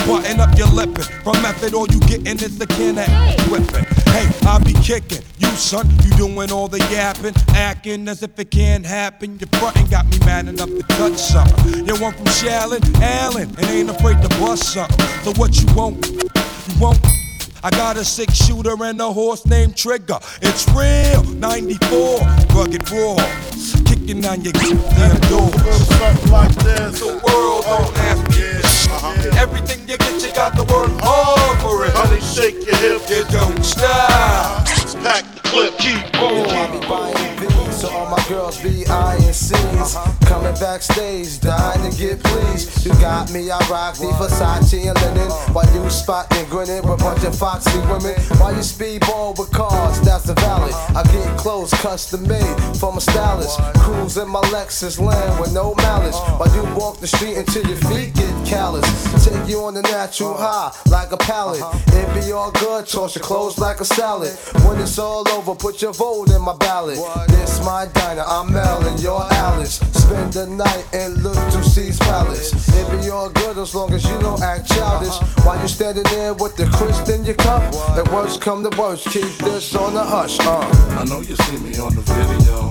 Button 0.07 0.39
up 0.39 0.57
your 0.57 0.69
lippin'. 0.69 1.03
From 1.25 1.43
method, 1.43 1.75
all 1.75 1.89
you 1.89 1.99
gettin' 2.01 2.39
is 2.39 2.59
the 2.59 2.67
can 2.67 2.97
of 2.97 3.07
whippin'. 3.51 3.85
Hey, 4.15 4.31
I 4.47 4.59
be 4.63 4.73
kickin'. 4.75 5.25
You 5.39 5.49
son, 5.49 5.91
you 6.05 6.11
doing 6.17 6.53
all 6.53 6.69
the 6.69 6.79
yapping, 6.93 7.35
acting 7.57 8.07
as 8.07 8.23
if 8.23 8.39
it 8.39 8.53
can't 8.53 8.87
happen. 8.87 9.37
Your 9.41 9.49
frontin' 9.59 9.87
got 9.89 10.07
me 10.07 10.19
mad 10.21 10.47
enough 10.47 10.69
to 10.69 10.83
touch 10.95 11.19
something. 11.19 11.87
You 11.87 12.01
want 12.01 12.15
from 12.17 12.27
Shallon, 12.27 12.83
Allen, 13.03 13.53
and 13.59 13.67
ain't 13.67 13.91
afraid 13.91 14.23
to 14.23 14.29
bust 14.39 14.73
something. 14.75 15.07
So 15.25 15.33
what 15.41 15.61
you 15.61 15.67
want? 15.75 16.07
You 16.07 16.81
want? 16.81 17.01
I 17.65 17.71
got 17.71 17.97
a 17.97 18.05
six 18.05 18.35
shooter 18.35 18.77
and 18.85 19.01
a 19.01 19.13
horse 19.13 19.45
named 19.45 19.77
Trigger. 19.77 20.21
It's 20.41 20.69
real, 20.69 21.25
94, 21.35 22.21
rugged 22.55 22.89
raw. 22.93 23.17
Kicking 23.85 24.25
on 24.25 24.43
your 24.43 24.53
damn 24.53 25.21
door. 25.29 25.51
Something 25.51 26.31
like 26.31 26.55
this. 26.63 27.01
The 27.01 27.21
world 27.27 27.65
don't 27.65 27.99
ask 27.99 28.39
me 28.39 28.56
this. 29.23 29.37
Everything 29.37 29.81
you 29.89 29.97
get, 29.99 30.23
you 30.23 30.33
got 30.35 30.57
to 30.57 30.65
work 30.73 30.91
hard 31.01 31.59
for 31.61 31.85
it. 31.85 31.93
Honey, 31.95 32.21
shake 32.21 32.65
your 32.67 32.77
hip. 32.77 33.03
You 33.09 33.25
don't 33.31 33.63
stop. 33.65 34.67
Pack 35.03 35.25
the 35.35 35.41
clip, 35.45 35.79
keep 35.79 36.23
on. 36.23 37.27
So 37.77 37.91
all 37.91 38.09
my 38.09 38.25
girls 38.27 38.59
be 38.63 38.87
I 38.87 39.17
and 39.17 39.35
C's. 39.35 39.53
Uh-huh. 39.55 40.27
Coming 40.27 40.55
backstage, 40.55 41.39
dying 41.41 41.91
to 41.91 41.97
get 41.99 42.23
pleased. 42.23 42.87
You 42.87 42.93
got 42.93 43.31
me, 43.31 43.51
I 43.51 43.59
rock 43.69 43.97
the 43.97 44.07
Versace 44.17 44.89
and 44.89 44.97
linen. 45.03 45.29
Uh-huh. 45.29 45.53
While 45.53 45.75
you 45.75 45.91
spotting, 45.91 46.49
grinning 46.49 46.83
with 46.83 47.01
a 47.01 47.05
bunch 47.05 47.23
of 47.25 47.37
foxy 47.37 47.79
women. 47.81 48.17
While 48.41 48.55
you 48.55 48.65
speedball 48.65 49.39
with 49.39 49.53
cars, 49.53 50.01
that's 50.01 50.25
the 50.25 50.33
valley. 50.41 50.73
I 50.97 51.03
get 51.13 51.37
clothes 51.37 51.71
custom 51.85 52.27
made 52.27 52.57
from 52.81 52.97
a 52.97 53.01
stylist. 53.01 53.61
Cruise 53.85 54.17
in 54.17 54.29
my 54.29 54.41
Lexus 54.49 54.99
land 54.99 55.39
with 55.39 55.53
no 55.53 55.75
malice. 55.75 56.17
While 56.41 56.49
you 56.57 56.65
walk 56.75 57.01
the 57.01 57.07
street 57.07 57.37
until 57.37 57.67
your 57.69 57.79
feet 57.93 58.15
get 58.15 58.46
callous. 58.47 58.87
Take 59.25 59.49
you 59.49 59.65
on 59.65 59.75
the 59.75 59.83
natural 59.83 60.35
uh-huh. 60.35 60.71
high 60.71 60.91
like 60.91 61.13
a 61.13 61.17
pallet. 61.17 61.63
Uh-huh. 61.63 61.99
It 61.99 62.07
be 62.15 62.33
all 62.33 62.53
good, 62.53 62.87
toss 62.87 63.17
your 63.17 63.25
clothes 63.25 63.59
like 63.59 63.81
a 63.81 63.85
salad. 63.85 64.33
When 64.65 64.81
it's 64.81 64.99
all 64.99 65.27
over, 65.31 65.55
put 65.55 65.83
your 65.83 65.93
vote 65.93 66.31
in 66.31 66.43
my 66.43 66.57
ballot. 66.57 66.99
This 67.29 67.65
my 67.65 67.87
diner, 67.95 68.25
I'm 68.27 68.53
Mel 68.53 68.87
and 68.87 69.01
you're 69.01 69.27
Alice. 69.33 69.81
Spend 69.93 70.33
the 70.33 70.47
night 70.47 70.87
and 70.93 71.23
look 71.23 71.35
to 71.53 71.65
C's 71.65 71.99
palace. 71.99 72.53
It 72.77 72.91
be 72.91 73.11
all 73.11 73.31
good 73.31 73.59
as 73.59 73.75
long 73.75 73.93
as 73.93 74.05
you 74.05 74.19
don't 74.21 74.43
act 74.43 74.69
childish. 74.69 75.09
Uh-huh. 75.09 75.43
While 75.43 75.63
you 75.63 75.69
standing 75.69 76.05
there 76.05 76.35
with 76.35 76.57
the 76.57 76.67
crisp 76.67 77.09
in 77.09 77.25
your 77.25 77.37
cup. 77.37 77.73
The 77.97 78.09
worst 78.13 78.41
come 78.41 78.63
to 78.69 78.79
worst, 78.79 79.09
keep 79.09 79.33
this 79.39 79.75
on 79.75 79.95
the 79.95 80.05
hush. 80.05 80.39
Uh. 80.41 80.61
I 81.01 81.05
know 81.05 81.21
you 81.21 81.35
see 81.37 81.59
me 81.59 81.79
on 81.79 81.95
the 81.95 82.03
video. 82.03 82.71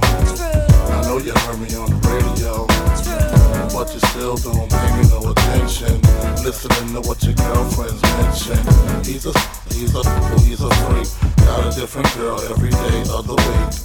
I 0.96 1.02
know 1.02 1.16
know 1.16 1.24
you 1.24 1.34
heard 1.34 1.60
me 1.60 1.76
on 1.76 1.90
the 1.90 2.00
radio. 2.10 3.45
But 3.76 3.94
you 3.94 4.00
still 4.00 4.38
don't 4.38 4.72
pay 4.72 4.90
me 4.96 5.04
no 5.10 5.32
attention. 5.32 6.00
Listening 6.46 6.94
to 6.96 7.02
what 7.06 7.22
your 7.24 7.34
girlfriends 7.34 8.02
mention. 8.02 8.56
He's 9.04 9.26
a, 9.26 9.34
he's 9.68 9.94
a, 9.94 10.02
he's 10.40 10.62
a 10.62 10.70
freak. 10.88 11.10
Got 11.44 11.68
a 11.68 11.72
different 11.78 12.08
girl 12.16 12.40
every 12.40 12.70
day 12.70 13.04
of 13.12 13.28
the 13.28 13.36
week. 13.36 13.76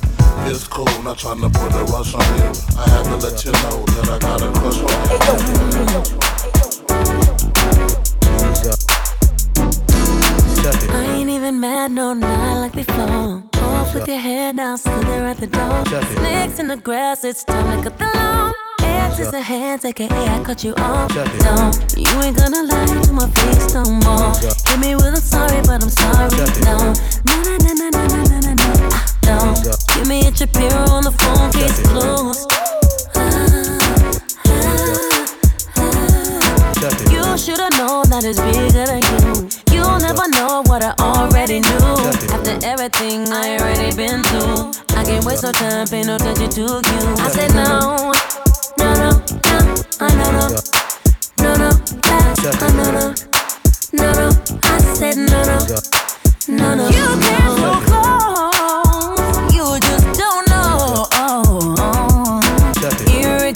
It's 0.49 0.69
cool, 0.69 0.87
not 1.03 1.19
trying 1.19 1.41
to 1.41 1.51
put 1.51 1.75
a 1.75 1.83
rush 1.91 2.15
on 2.15 2.23
you. 2.39 2.53
I 2.79 2.89
had 2.89 3.03
to 3.03 3.17
let 3.17 3.45
you 3.45 3.51
know 3.51 3.85
that 3.85 4.09
I 4.15 4.19
got 4.21 4.41
a 4.41 4.53
crush 4.61 4.79
on 4.79 4.91
you. 10.87 10.95
I 10.95 11.05
ain't 11.19 11.31
even 11.31 11.59
mad, 11.59 11.91
no, 11.91 12.15
not 12.15 12.61
like 12.61 12.75
before. 12.75 13.43
Off 13.57 13.93
with 13.93 14.07
your 14.07 14.19
head 14.19 14.57
down, 14.57 14.79
still 14.79 15.03
there 15.03 15.27
at 15.27 15.39
the 15.39 15.49
door. 15.49 15.85
Snakes 16.15 16.61
in 16.61 16.69
the 16.69 16.77
grass, 16.77 17.25
it's 17.25 17.43
time 17.43 17.83
to 17.83 17.91
cut 17.91 17.99
the 17.99 18.05
lawn. 18.17 18.70
Hands 19.01 19.19
is 19.19 19.33
a 19.33 19.41
hands, 19.41 19.85
aka 19.87 20.07
I 20.11 20.45
cut 20.45 20.63
you 20.63 20.75
off. 20.77 21.09
Don't, 21.41 21.75
you 21.97 22.13
ain't 22.21 22.37
gonna 22.37 22.65
lie 22.65 23.01
to 23.03 23.13
my 23.15 23.27
face 23.31 23.73
no 23.73 23.83
more. 24.05 24.37
Hit 24.69 24.79
me 24.79 24.95
with 24.95 25.17
a 25.17 25.21
sorry, 25.21 25.63
but 25.63 25.83
I'm 25.83 25.89
sorry. 25.89 26.29
No, 26.69 26.93
no, 27.25 27.37
no, 27.49 27.57
no, 27.65 27.73
no, 27.81 27.89
no, 27.89 28.21
no, 28.29 28.41
no, 28.45 28.53
no, 28.61 28.77
no. 29.25 29.55
Give 29.95 30.07
me 30.07 30.29
a 30.29 30.37
Shapiro 30.37 30.85
on 30.93 31.05
the 31.05 31.13
phone, 31.17 31.51
case 31.51 31.81
closed. 31.89 32.45
You 37.09 37.39
should've 37.39 37.73
known 37.81 38.05
that 38.13 38.23
it's 38.29 38.39
bigger 38.39 38.85
than 38.85 39.01
you. 39.01 39.49
You'll 39.73 39.99
never 39.99 40.29
know 40.29 40.63
what 40.67 40.85
I 40.85 40.93
already 41.01 41.61
knew. 41.61 41.97
After 42.37 42.59
everything 42.67 43.33
I 43.33 43.57
already 43.57 43.97
been 43.97 44.23
through, 44.25 44.73
I 44.95 45.05
can't 45.05 45.25
waste 45.25 45.43
no 45.43 45.53
time, 45.53 45.87
pay 45.89 46.03
no 46.03 46.17
attention 46.17 46.51
to 46.51 46.61
you. 46.61 47.15
I 47.17 47.31
said 47.31 47.55
no, 47.55 47.65
no, 47.65 48.13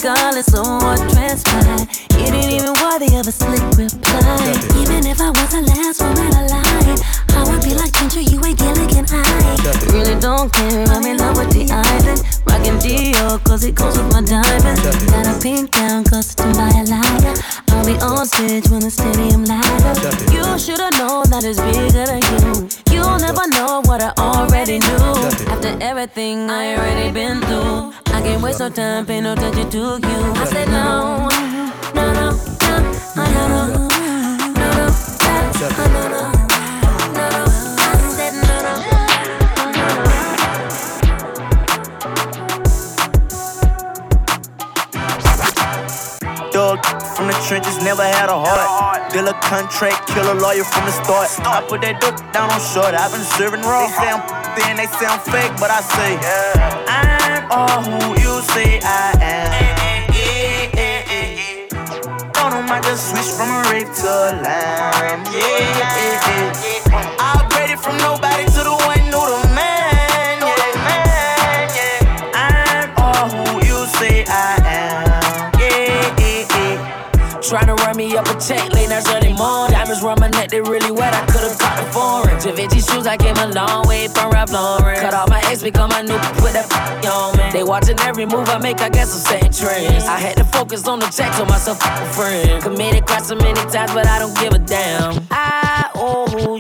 regardless 0.05 0.53
of 0.53 0.67
what 0.67 0.99
transpired. 1.13 1.89
it 2.19 2.35
ain't 2.35 2.53
even 2.53 2.75
worthy 2.83 3.17
of 3.17 3.27
a 3.27 3.33
slip 3.33 3.74
time, 28.75 29.07
pay 29.07 29.21
no 29.21 29.33
attention 29.33 29.71
to 29.71 29.79
you. 29.79 30.33
I 30.35 30.45
said 30.47 30.69
no, 30.69 31.29
no, 31.95 32.13
no, 32.13 32.31
no, 32.61 32.81
no, 33.15 33.25
no, 33.25 33.47
no, 33.47 33.69
no, 33.69 33.89
no, 34.59 34.91
no, 35.89 36.09
no. 36.09 36.25
From 47.17 47.29
the 47.29 47.39
trenches, 47.47 47.79
never 47.83 48.03
had 48.03 48.29
a 48.29 48.35
heart. 48.35 49.13
Deal 49.13 49.29
a 49.29 49.35
contract, 49.35 50.09
kill 50.09 50.27
a 50.33 50.35
lawyer 50.35 50.65
from 50.65 50.85
the 50.85 50.91
start. 50.91 51.31
I 51.47 51.65
put 51.69 51.81
that 51.83 52.01
dope 52.01 52.19
down 52.35 52.51
on 52.51 52.61
short, 52.61 52.93
I've 52.93 53.13
been 53.13 53.23
serving 53.39 53.63
raw. 53.63 53.87
They 53.87 53.93
say 53.95 54.11
I'm 54.11 54.45
then 54.59 54.77
they 54.77 54.87
say 54.87 55.07
fake, 55.31 55.55
but 55.63 55.71
I 55.71 55.81
say 55.81 56.19
I'm 56.91 57.47
all 57.51 57.83
who 57.83 58.19
you 58.21 58.34
say 58.55 58.79
I 58.85 59.11
am. 59.21 59.51
Told 62.33 62.53
him 62.53 62.71
I 62.71 62.81
just 62.83 63.11
switched 63.11 63.35
from 63.37 63.51
a 63.51 63.61
rape 63.71 63.93
to 64.01 64.07
a 64.07 64.31
lamb. 64.43 65.25
Yeah. 65.35 66.04
Givenchy 82.65 82.93
shoes, 82.93 83.07
I 83.07 83.19
came 83.19 83.37
a 83.37 83.49
long 83.49 83.87
way 83.87 84.09
from 84.09 84.31
Ralph 84.31 84.51
Lauren. 84.51 84.99
Cut 84.99 85.13
off 85.13 85.29
my 85.29 85.39
ex, 85.45 85.63
become 85.63 85.91
my 85.91 86.01
new, 86.01 86.17
put 86.41 86.55
that 86.55 86.65
on 87.05 87.37
me. 87.37 87.53
They 87.53 87.63
watching 87.63 88.01
every 88.01 88.25
move 88.25 88.49
I 88.49 88.57
make, 88.57 88.81
I 88.81 88.89
guess 88.89 89.13
I'm 89.13 89.21
setting 89.21 89.53
trends. 89.53 90.05
I 90.05 90.17
had 90.17 90.39
to 90.39 90.45
focus 90.45 90.89
on 90.89 90.99
the 90.99 91.07
check, 91.09 91.31
told 91.35 91.51
myself 91.51 91.79
a 91.85 92.07
friend. 92.15 92.63
Committed 92.63 93.05
quite 93.05 93.25
so 93.25 93.35
many 93.35 93.61
times, 93.71 93.93
but 93.93 94.07
I 94.07 94.19
don't 94.19 94.35
give 94.39 94.55
a 94.55 94.59
damn. 94.59 95.27
I 95.31 95.84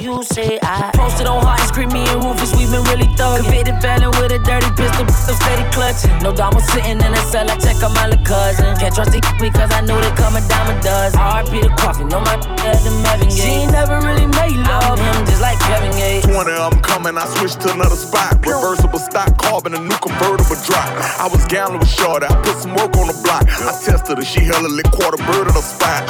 you 0.00 0.22
say 0.22 0.58
I. 0.62 0.90
Posted 0.94 1.26
on 1.26 1.42
hard 1.42 1.60
and 1.76 1.92
me 1.92 2.06
and 2.08 2.22
Rufus, 2.22 2.54
we've 2.56 2.70
been 2.70 2.84
really 2.84 3.08
thugging. 3.14 3.42
Convicted 3.44 3.80
felon 3.82 4.10
with 4.20 4.32
a 4.32 4.38
dirty 4.38 4.70
pistol, 4.74 5.06
I'm 5.06 5.36
steady 5.36 5.66
clutching. 5.72 6.14
No 6.22 6.34
dama 6.34 6.60
sitting 6.60 7.00
in 7.00 7.12
a 7.12 7.22
cell, 7.30 7.50
I 7.50 7.56
check 7.58 7.82
on 7.82 7.92
my 7.94 8.08
little 8.08 8.24
cousin. 8.24 8.76
Can't 8.76 8.94
trust 8.94 9.14
it 9.14 9.24
because 9.40 9.70
I 9.72 9.80
know 9.82 10.00
they 10.00 10.10
come 10.16 10.36
a 10.36 10.42
dime 10.48 10.70
a 10.70 10.80
dozen. 10.82 11.18
RP 11.18 11.62
the 11.62 11.70
coffee, 11.76 12.04
know 12.04 12.20
my 12.20 12.34
at 12.64 12.82
the 12.82 13.26
Gates. 13.26 13.36
She 13.36 13.64
ain't 13.64 13.72
never 13.72 14.00
really 14.00 14.26
made 14.26 14.58
love 14.66 14.98
I'm 14.98 15.14
him 15.14 15.26
just 15.26 15.40
like 15.40 15.58
Kevin 15.60 15.92
Gates. 15.92 16.26
20 16.26 16.50
of 16.52 16.72
them 16.72 16.82
coming, 16.82 17.16
I 17.16 17.26
switched 17.38 17.60
to 17.62 17.72
another 17.72 17.96
spot. 17.96 18.38
Reversible 18.44 18.98
stock, 18.98 19.36
carbon, 19.38 19.74
a 19.74 19.80
new 19.80 19.98
convertible 20.02 20.58
drop. 20.66 20.88
I 21.20 21.28
was 21.30 21.44
gambling 21.46 21.80
with 21.80 21.90
Shorty, 21.90 22.26
I 22.26 22.34
put 22.42 22.56
some 22.58 22.74
work 22.74 22.96
on 22.96 23.08
the 23.08 23.18
block. 23.22 23.46
I 23.46 23.72
tested 23.78 24.18
her, 24.18 24.24
she 24.24 24.44
hella 24.44 24.68
lit 24.68 24.90
quarter 24.90 25.20
bird 25.24 25.48
of 25.48 25.54
the 25.54 25.62
spot. 25.62 26.02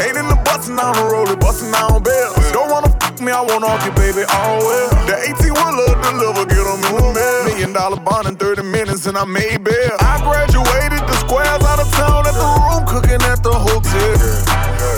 Ain't 0.00 0.16
in 0.16 0.28
the 0.28 0.36
bustin' 0.44 0.76
down 0.76 0.94
the 0.94 1.04
road, 1.08 1.28
bustin' 1.40 1.72
down 1.72 2.02
bells. 2.02 2.52
Don't 2.52 2.70
wanna 2.70 2.91
me, 3.22 3.30
I 3.32 3.40
won't 3.42 3.64
argue, 3.64 3.94
baby, 3.94 4.26
oh, 4.26 4.34
all 4.34 4.58
well. 4.58 4.90
The 5.06 5.16
18 5.30 5.54
wheeler 5.54 5.94
deliver, 6.02 6.44
get 6.46 6.58
the 6.58 6.76
mail. 7.14 7.44
Million 7.46 7.72
dollar 7.72 7.98
bond 7.98 8.28
in 8.28 8.36
30 8.36 8.62
minutes, 8.62 9.06
and 9.06 9.16
I 9.16 9.24
made 9.24 9.62
bail. 9.62 9.96
I 10.00 10.18
graduated 10.22 11.02
the 11.06 11.16
squares 11.22 11.62
out 11.62 11.78
of 11.78 11.88
town 11.94 12.26
at 12.26 12.34
the 12.34 12.48
room, 12.62 12.82
cooking 12.86 13.22
at 13.26 13.42
the 13.42 13.54
hotel. 13.54 14.18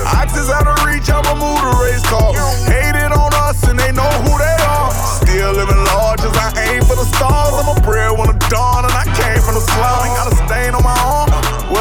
Oxys 0.08 0.48
out 0.48 0.68
of 0.68 0.76
reach, 0.84 1.08
I'ma 1.08 1.36
move 1.36 1.60
the 1.60 1.72
race 1.84 2.04
car. 2.08 2.32
Hated 2.68 3.12
on 3.12 3.32
us, 3.48 3.60
and 3.68 3.78
they 3.78 3.92
know 3.92 4.10
who 4.24 4.32
they 4.40 4.56
are. 4.64 4.90
Still 5.20 5.52
living 5.52 5.82
large 5.92 6.20
as 6.24 6.36
I 6.36 6.52
aim 6.72 6.82
for 6.84 6.96
the 6.96 7.04
stars. 7.04 7.54
I'm 7.60 7.76
a 7.76 7.80
prayer 7.84 8.12
when 8.12 8.28
the 8.28 8.38
dawn, 8.48 8.84
and 8.84 8.94
I 8.94 9.04
came 9.16 9.40
from 9.44 9.54
the 9.54 9.64
slum. 9.64 9.96
Ain't 10.04 10.16
got 10.16 10.32
a 10.32 10.36
stain 10.44 10.74
on 10.74 10.82
my 10.82 10.96
arm. 11.04 11.33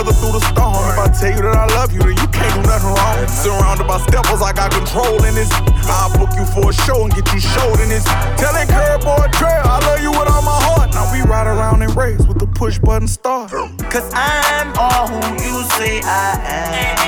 Weather 0.04 0.20
through 0.20 0.36
the 0.36 0.44
storm. 0.52 0.84
If 0.92 1.00
I 1.00 1.08
tell 1.16 1.32
you 1.32 1.42
that 1.48 1.56
I 1.56 1.64
love 1.80 1.96
you, 1.96 2.04
then 2.04 2.20
you 2.20 2.28
can't 2.28 2.52
do 2.60 2.62
nothing 2.68 2.92
wrong. 2.92 3.24
Surrounded 3.24 3.88
by 3.88 4.04
steppers, 4.04 4.44
I 4.44 4.52
got 4.52 4.76
control 4.76 5.24
in 5.24 5.32
this. 5.32 5.48
I'll 5.88 6.12
book 6.20 6.36
you 6.36 6.44
for 6.44 6.72
a 6.72 6.76
show 6.76 7.08
and 7.08 7.12
get 7.16 7.24
you 7.32 7.40
showed 7.40 7.80
in 7.80 7.88
this. 7.88 8.04
Telling 8.36 8.68
curb 8.68 9.00
boy 9.00 9.32
trail, 9.40 9.64
I 9.64 9.80
love 9.88 10.04
you 10.04 10.12
with 10.12 10.28
all 10.28 10.44
my 10.44 10.60
heart. 10.60 10.92
Now 10.92 11.08
we 11.08 11.24
ride 11.24 11.48
around 11.48 11.88
in 11.88 11.92
race 11.96 12.20
with 12.28 12.36
the 12.36 12.48
push 12.48 12.80
button 12.80 13.08
start. 13.08 13.52
Cause 13.88 14.12
I'm 14.12 14.76
all 14.76 15.08
who 15.08 15.24
you 15.40 15.64
say 15.80 16.04
I 16.04 16.36
am. 16.52 17.00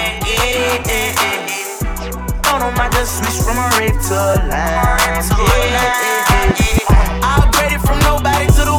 Don't 2.47 2.59
know, 2.63 2.71
might 2.79 2.95
just 2.95 3.19
switch 3.19 3.43
from 3.43 3.59
a 3.59 3.67
rape 3.75 3.99
to 4.07 4.15
a 4.15 4.39
lamb. 4.47 5.19
Yeah, 5.35 5.51
yeah, 5.51 6.47
yeah. 6.47 7.27
I 7.27 7.43
upgraded 7.43 7.83
from 7.83 7.99
nobody 8.07 8.47
to 8.55 8.63
the 8.63 8.77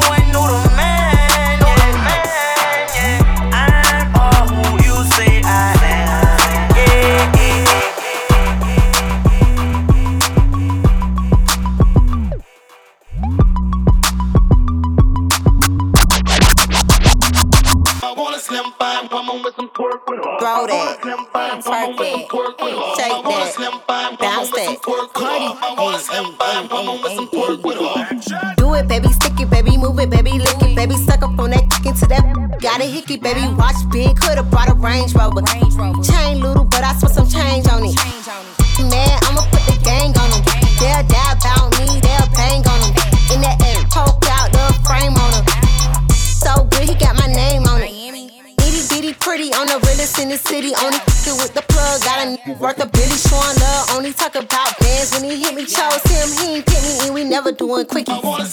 fine 19.26 19.36
woman 19.36 19.44
with 19.44 19.54
some 19.56 19.68
pork 19.70 20.08
with 20.08 20.18
her. 20.18 20.38
Throw 20.38 20.66
that. 20.66 21.00
Twerk 21.00 22.00
it. 22.00 22.28
Shake 22.96 23.24
that. 23.24 24.18
Bounce 24.18 24.50
that. 24.50 24.82
Cardi. 25.12 25.48
Do 28.56 28.74
it, 28.74 28.88
baby. 28.88 29.08
Stick 29.12 29.40
it, 29.40 29.50
baby. 29.50 29.76
Move 29.76 29.98
it, 30.00 30.10
baby. 30.10 30.32
Lick 30.32 30.62
it, 30.62 30.76
baby. 30.76 30.94
Suck 30.96 31.22
up 31.22 31.38
on 31.38 31.50
that 31.50 31.64
into 31.86 32.06
that. 32.06 32.58
Got 32.60 32.80
a 32.80 32.84
hickey, 32.84 33.16
baby. 33.16 33.40
Watch 33.54 33.76
big. 33.90 34.16
Could've 34.16 34.50
brought 34.50 34.68
a 34.68 34.74
Range 34.74 35.14
Rover. 35.14 35.42
Chain 36.02 36.40
little, 36.40 36.64
but 36.64 36.82
I 36.82 36.94
spent 36.94 37.14
some 37.14 37.28
change 37.28 37.68
on 37.68 37.84
it. 37.84 38.15
The 50.36 50.48
city. 50.48 50.72
Only 50.84 50.98
f***ing 50.98 51.36
with 51.38 51.54
the 51.54 51.62
plug. 51.62 52.02
Got 52.02 52.18
a 52.20 52.26
n- 52.36 52.58
worth 52.58 52.80
a 52.82 52.86
Billy 52.86 53.16
showing 53.16 53.56
love. 53.60 53.90
Only 53.96 54.12
talk 54.12 54.34
about 54.34 54.78
bands 54.78 55.12
when 55.12 55.24
he 55.24 55.36
hit 55.40 55.54
me. 55.54 55.64
Chose 55.64 56.02
him, 56.04 56.28
he 56.38 56.56
ain't 56.56 56.66
pick 56.66 56.82
me, 56.82 57.06
and 57.06 57.14
we 57.14 57.24
never 57.24 57.52
doing 57.52 57.86
quickies. 57.86 58.12
I 58.12 58.20
want 58.20 58.42
a 58.42 58.46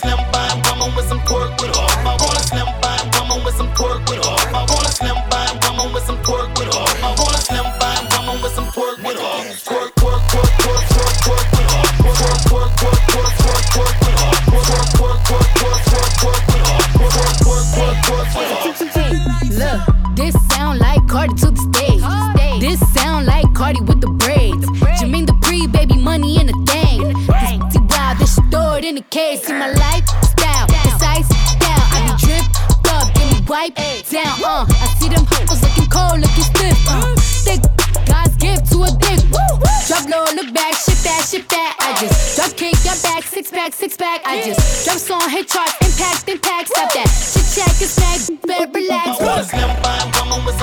back, 43.04 43.24
six 43.24 43.52
pack, 43.52 43.74
six 43.74 43.98
pack. 43.98 44.22
I 44.26 44.44
just 44.44 44.86
drop 44.86 44.98
song, 44.98 45.30
hit 45.30 45.48
charts, 45.48 45.76
impact, 45.84 46.30
impact. 46.30 46.70
Stop 46.70 46.94
that. 46.94 47.08
Shit 47.12 47.48
check, 47.54 47.76
it's 47.84 47.92
snack, 47.92 48.42
better 48.48 48.72
relax. 48.72 49.20
A 49.20 49.44
slim 49.44 49.70
fine 49.84 50.12
woman 50.18 50.46
with 50.46 50.63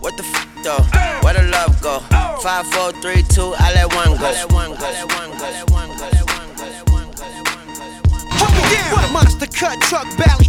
What 0.00 0.16
the 0.16 0.22
f 0.22 0.62
though? 0.62 0.78
Where 1.26 1.34
the 1.34 1.42
love 1.50 1.80
go? 1.82 1.98
Five, 2.38 2.66
four, 2.70 2.92
three, 3.02 3.22
two, 3.34 3.54
I 3.58 3.74
let 3.74 3.90
one 3.94 4.14
go. 4.16 4.26
I 4.26 4.32
let 4.32 4.52
one 4.52 4.70
go. 4.70 4.86
I 4.86 4.92
let 4.94 5.10
one 5.10 5.30
go. 5.34 5.44
I 5.44 5.50
let 5.50 5.70
one 5.74 5.90
go. 5.90 6.04
I 6.04 6.10
let 6.14 6.90
one 6.94 7.10
go. 7.10 7.24
I 7.24 7.34
let 7.34 7.50
one 7.50 7.66
go. 7.66 8.36
Hold 8.38 8.52
me 8.54 8.62
down. 8.70 8.94
What 8.94 9.04
a 9.04 9.12
monster 9.12 9.50
cut 9.50 9.80
truck 9.90 10.06
bally. 10.14 10.46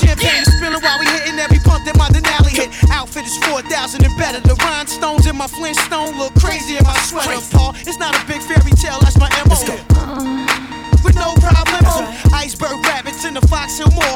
Champagne 0.00 0.44
spilling 0.44 0.80
while 0.80 0.98
we 0.98 1.04
hitting 1.04 1.38
every 1.38 1.58
pump 1.60 1.84
that 1.84 1.98
my 2.00 2.08
Denali 2.08 2.48
hit. 2.48 2.72
Outfit 2.88 3.26
is 3.26 3.36
4,000 3.44 4.04
and 4.08 4.16
better. 4.16 4.40
The 4.40 4.54
rhinestones 4.56 5.26
in 5.26 5.36
my 5.36 5.48
Flintstone 5.48 6.16
look 6.16 6.32
crazy 6.40 6.78
in 6.78 6.84
my 6.84 6.96
sweater. 7.04 7.44
Paul, 7.52 7.76
it's 7.84 7.98
not 7.98 8.16
a 8.16 8.22
big 8.24 8.40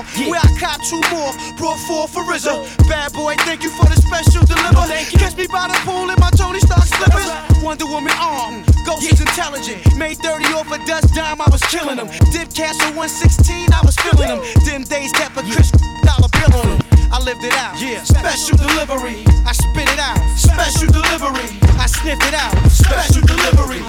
Fox 0.03 0.17
Hill 0.17 0.31
Where 0.31 0.41
I 0.41 0.51
caught 0.59 0.83
two 0.85 1.01
more. 1.11 1.33
Brought 1.57 1.79
four 1.87 2.09
for 2.09 2.23
RZA. 2.23 2.89
Bad 2.89 3.13
boy, 3.13 3.35
thank 3.45 3.63
you 3.63 3.71
for 3.71 3.87
the 3.87 3.97
special 3.97 4.45
deliver. 4.47 4.87
Catch 5.19 5.37
me 5.37 5.47
by 5.47 5.69
the 5.69 5.79
pool 5.85 6.11
in 6.11 6.19
my 6.19 6.31
Tony 6.31 6.61
Stark 6.61 6.85
slippers. 6.85 7.29
Wonder 7.63 7.87
Woman 7.87 8.13
arm. 8.19 8.65
Ghost 8.85 9.05
is 9.05 9.21
intelligent. 9.21 9.79
Made 9.97 10.19
30 10.19 10.45
off 10.55 10.71
a 10.73 10.79
dust 10.87 11.15
dime, 11.15 11.41
I 11.41 11.49
was 11.51 11.63
killing 11.71 11.97
them. 11.97 12.09
Dip 12.33 12.53
Castle 12.55 12.93
116, 12.97 13.73
I 13.73 13.81
was 13.85 13.97
feeling 13.97 14.29
them. 14.29 14.41
Them 14.65 14.83
days 14.85 15.13
kept 15.13 15.37
a 15.37 15.43
crisp 15.43 15.77
dollar 16.03 16.29
bill 16.29 16.53
on 16.61 16.67
them. 16.79 16.81
I 17.13 17.21
lived 17.21 17.45
it 17.45 17.53
out. 17.55 17.79
Yeah. 17.81 18.03
Special 18.03 18.57
delivery. 18.57 19.25
I 19.47 19.53
spit 19.53 19.89
it 19.89 19.99
out. 19.99 20.19
Special 20.37 20.89
delivery. 20.89 21.49
I 21.79 21.87
sniffed 21.87 22.25
it 22.25 22.35
out. 22.35 22.53
Special 22.71 23.23
delivery. 23.23 23.85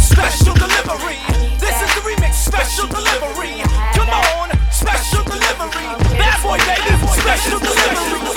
Special 0.00 0.54
delivery. 0.54 1.18
This 1.60 1.76
is 1.84 1.90
the 1.94 2.00
remix. 2.00 2.34
Special 2.34 2.88
delivery. 2.88 3.62
Come 3.94 4.08
on. 4.08 4.47
Special 5.08 5.24
delivery. 5.24 5.88
Bad 6.20 6.42
boy, 6.42 6.58
baby. 6.68 6.92
Special 7.16 7.58
delivery. 7.58 8.28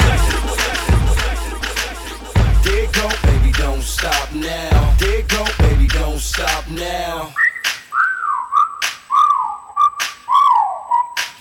There 2.64 2.88
go, 2.94 3.10
baby, 3.24 3.52
don't 3.58 3.82
stop 3.82 4.34
now. 4.34 4.96
There 4.98 5.22
go, 5.24 5.46
baby, 5.60 5.88
don't 5.88 6.20
stop 6.20 6.70
now. 6.70 7.34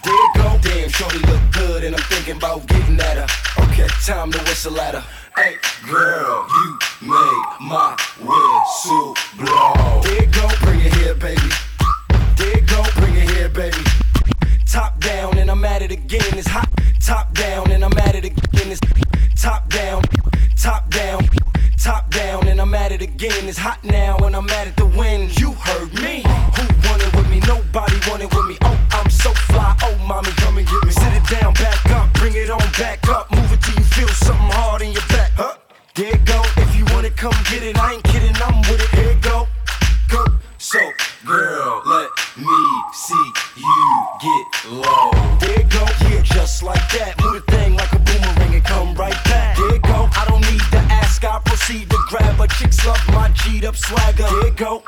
There 0.02 0.28
go, 0.34 0.58
damn, 0.62 0.88
shorty 0.88 1.18
look 1.18 1.40
good, 1.52 1.84
and 1.84 1.94
I'm 1.94 2.02
thinking 2.02 2.36
about 2.36 2.66
getting 2.66 2.98
at 2.98 3.18
her. 3.18 3.26
Okay, 3.64 3.86
time 4.04 4.32
to 4.32 4.38
whistle 4.38 4.80
at 4.80 4.94
her. 4.94 5.04
Hey, 5.36 5.58
girl, 5.88 6.44
you 6.50 6.78
make 7.02 7.60
my 7.60 7.96
whistle 8.18 9.14
blow. 9.38 10.00
There 10.02 10.26
go, 10.26 10.48
bring 10.62 10.80
it 10.80 10.92
here, 10.94 11.14
baby. 11.14 11.50
There 12.36 12.60
go, 12.62 12.82
bring 12.96 13.14
it 13.14 13.30
here, 13.30 13.48
baby. 13.48 13.89
Top 14.70 15.00
down, 15.00 15.36
and 15.38 15.50
I'm 15.50 15.64
at 15.64 15.82
it 15.82 15.90
again. 15.90 16.22
It's 16.38 16.46
hot. 16.46 16.70
Top 17.04 17.34
down, 17.34 17.72
and 17.72 17.84
I'm 17.84 17.98
at 17.98 18.14
it 18.14 18.24
again. 18.24 18.70
It's 18.70 18.80
top 19.34 19.68
down, 19.68 20.02
top 20.56 20.88
down, 20.90 21.28
top 21.76 22.08
down, 22.10 22.46
and 22.46 22.60
I'm 22.60 22.72
at 22.74 22.92
it 22.92 23.02
again. 23.02 23.48
It's 23.48 23.58
hot 23.58 23.82
now, 23.82 24.16
and 24.18 24.36
I'm 24.36 24.48
at 24.50 24.68
it 24.68 24.76
to 24.76 24.86
win. 24.86 25.28
You 25.40 25.52
heard 25.54 25.92
me. 25.94 26.22
Who 26.22 26.64
wanted 26.88 27.12
with 27.16 27.28
me? 27.30 27.40
Nobody 27.48 27.96
wanted 28.08 28.32
with 28.32 28.46
me. 28.46 28.58
Oh, 28.62 28.78
I'm 28.92 29.10
so 29.10 29.32
fly. 29.50 29.76
Oh, 29.82 29.96
mommy, 30.06 30.30
come 30.36 30.58
and 30.58 30.66
get 30.66 30.84
me. 30.84 30.92
Sit 30.92 31.14
it 31.14 31.26
down, 31.26 31.52
back 31.54 31.90
up, 31.90 32.12
bring 32.14 32.34
it 32.36 32.48
on 32.48 32.62
back 32.78 33.08
up. 33.08 33.28
Move 33.32 33.52
it 33.52 33.60
till 33.62 33.74
you 33.74 33.84
feel 33.84 34.08
something 34.08 34.52
hard 34.54 34.82
in 34.82 34.92
your 34.92 35.06
back. 35.08 35.32
Huh? 35.34 35.56
There 35.96 36.16
go. 36.24 36.42
If 36.58 36.76
you 36.76 36.84
want 36.94 37.06
it, 37.06 37.16
come 37.16 37.34
get 37.50 37.64
it. 37.64 37.76
I 37.76 37.94
ain't 37.94 38.04
kidding. 38.04 38.36
I'm 38.36 38.60
with 38.70 38.80
it. 38.86 38.90
Here 38.98 39.18
go. 39.20 39.48
Go. 40.08 40.24
So, 40.58 40.78
girl, 41.26 41.69
just 46.50 46.62
like 46.64 46.88
that. 46.98 47.14
Move 47.22 47.34
the 47.34 47.52
thing 47.52 47.74
like 47.76 47.92
a 47.92 47.98
boomerang 47.98 48.54
and 48.54 48.64
come 48.64 48.94
right 48.94 49.20
back. 49.24 49.56
There 49.56 49.74
it 49.74 49.82
go. 49.82 50.08
I 50.20 50.24
don't 50.28 50.44
need 50.50 50.64
to 50.74 50.80
ask. 50.90 51.24
I 51.24 51.38
proceed 51.44 51.88
to 51.90 51.98
grab 52.08 52.40
a 52.40 52.48
chicks 52.48 52.84
love 52.84 53.00
my 53.08 53.30
G'd 53.30 53.64
up 53.64 53.76
swagger. 53.76 54.26
There 54.28 54.48
it 54.48 54.56
go. 54.56 54.82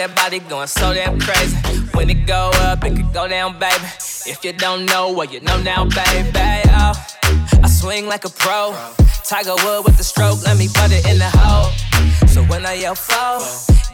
That 0.00 0.16
body 0.16 0.38
going 0.38 0.66
so 0.66 0.94
damn 0.94 1.20
crazy? 1.20 1.56
When 1.92 2.08
it 2.08 2.26
go 2.26 2.50
up, 2.64 2.82
it 2.84 2.96
could 2.96 3.12
go 3.12 3.28
down, 3.28 3.58
baby. 3.58 3.84
If 4.24 4.42
you 4.42 4.54
don't 4.54 4.86
know, 4.86 5.12
well, 5.12 5.28
you 5.28 5.40
know 5.40 5.60
now, 5.60 5.84
baby. 5.84 6.30
Oh, 6.72 6.94
I 7.62 7.68
swing 7.68 8.06
like 8.06 8.24
a 8.24 8.30
pro. 8.30 8.72
Tiger 9.24 9.54
Wood 9.62 9.84
with 9.84 9.98
the 9.98 10.04
stroke, 10.04 10.42
let 10.44 10.56
me 10.56 10.68
put 10.68 10.90
it 10.90 11.04
in 11.06 11.18
the 11.18 11.30
hole. 11.36 11.70
So 12.28 12.42
when 12.44 12.64
I 12.64 12.74
yell 12.74 12.94
foul, 12.94 13.40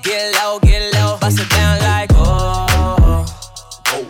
get 0.04 0.32
low, 0.36 0.60
get 0.60 0.94
low, 0.94 1.18
bust 1.20 1.40
it 1.40 1.50
down 1.50 1.80
like 1.80 2.10
oh. 2.14 3.26
oh. 3.88 4.04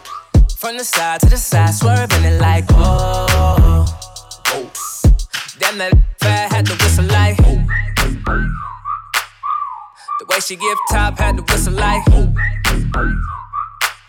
From 0.59 0.77
the 0.77 0.85
side 0.85 1.21
to 1.21 1.31
the 1.31 1.39
side, 1.39 1.75
swerving 1.75 2.25
it 2.25 2.39
like 2.41 2.65
oh. 2.73 3.87
oh. 4.49 4.73
Damn 5.59 5.79
that 5.79 5.95
fat 6.21 6.53
had 6.53 6.67
to 6.67 6.75
whistle 6.75 7.07
like. 7.07 7.39
Oh. 7.41 8.66
The 10.27 10.35
way 10.35 10.41
she 10.41 10.57
give 10.57 10.77
top 10.91 11.19
had 11.19 11.37
to 11.37 11.43
whistle 11.43 11.75
like. 11.75 12.05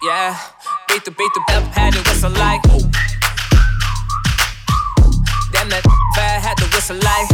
Yeah, 0.02 0.36
beat 0.88 1.06
the 1.06 1.12
beat 1.12 1.32
the 1.36 1.44
bell 1.48 1.62
had 1.62 1.94
to 1.94 2.00
whistle 2.10 2.32
like. 2.32 2.64
Damn 5.52 5.70
that 5.70 5.84
fat 6.16 6.42
had 6.42 6.58
to 6.58 6.66
whistle 6.74 6.96
like. 6.98 7.30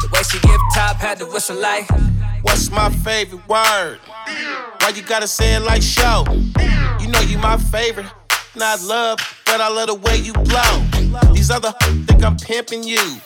The 0.00 0.08
way 0.12 0.22
she 0.24 0.40
give 0.40 0.60
top 0.74 0.96
had 0.96 1.18
to 1.18 1.26
whistle 1.26 1.56
like. 1.60 1.88
What's 2.42 2.72
my 2.72 2.90
favorite 2.90 3.46
word? 3.48 4.00
Why 4.80 4.92
you 4.94 5.02
gotta 5.02 5.28
say 5.28 5.54
it 5.54 5.60
like 5.60 5.82
show? 5.82 6.24
You 7.00 7.06
know 7.06 7.20
you 7.20 7.38
my 7.38 7.56
favorite. 7.56 8.06
Not 8.56 8.82
love, 8.82 9.20
but 9.46 9.60
I 9.60 9.68
love 9.68 9.86
the 9.86 9.94
way 9.94 10.16
you 10.16 10.32
blow. 10.32 11.32
These 11.34 11.52
other 11.52 11.72
think 12.06 12.24
I'm 12.24 12.36
pimping 12.36 12.82
you. 12.82 13.20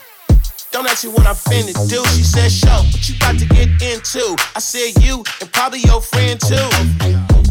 Don't 0.75 0.91
ask 0.91 1.05
me 1.05 1.11
what 1.11 1.25
I'm 1.25 1.37
finna 1.37 1.73
do. 1.89 2.05
She 2.17 2.25
said, 2.25 2.51
show, 2.51 2.83
what 2.91 3.09
you 3.09 3.15
about 3.15 3.39
to 3.39 3.47
get 3.47 3.69
into? 3.81 4.37
I 4.57 4.59
said, 4.59 5.01
you 5.05 5.23
and 5.41 5.53
probably 5.53 5.79
your 5.79 6.01
friend 6.01 6.41
too. 6.41 6.69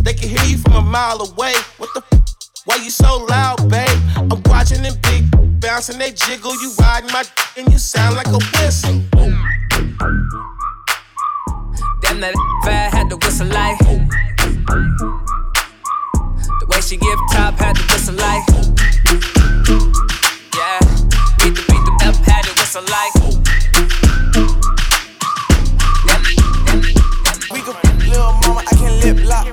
They 0.04 0.14
can 0.14 0.28
hear 0.28 0.44
you 0.44 0.58
from 0.58 0.74
a 0.74 0.82
mile 0.82 1.22
away. 1.22 1.54
What 1.78 1.94
the 1.94 2.04
f? 2.12 2.20
Why 2.66 2.76
you 2.84 2.90
so 2.90 3.24
loud, 3.30 3.70
babe? 3.70 3.88
I'm 4.18 4.44
watching 4.48 4.84
them 4.84 4.96
big 5.04 5.24
bouncing, 5.62 6.00
they 6.00 6.12
jiggle. 6.12 6.52
You 6.62 6.74
riding 6.82 7.14
my 7.14 7.24
d- 7.24 7.62
and 7.62 7.72
you 7.72 7.80
sound 7.80 8.18
like 8.18 8.28
a 8.28 8.40
whistle. 8.60 9.02
Damn 12.02 12.20
that 12.20 12.36
fat 12.66 12.92
had 12.94 13.10
to 13.10 13.16
whistle 13.16 13.48
like. 13.48 13.80
The 16.60 16.66
way 16.68 16.82
she 16.82 16.98
give 16.98 17.20
top 17.32 17.58
had 17.58 17.78
to 17.78 17.84
whistle 17.84 18.16
like. 18.16 18.44
Whistle 22.74 22.92
like. 22.92 23.14
We 27.52 27.62
go 27.62 27.74
little 28.00 28.34
mama, 28.42 28.64
I 28.66 28.76
can 28.76 29.00
lip 29.02 29.26
lock. 29.26 29.48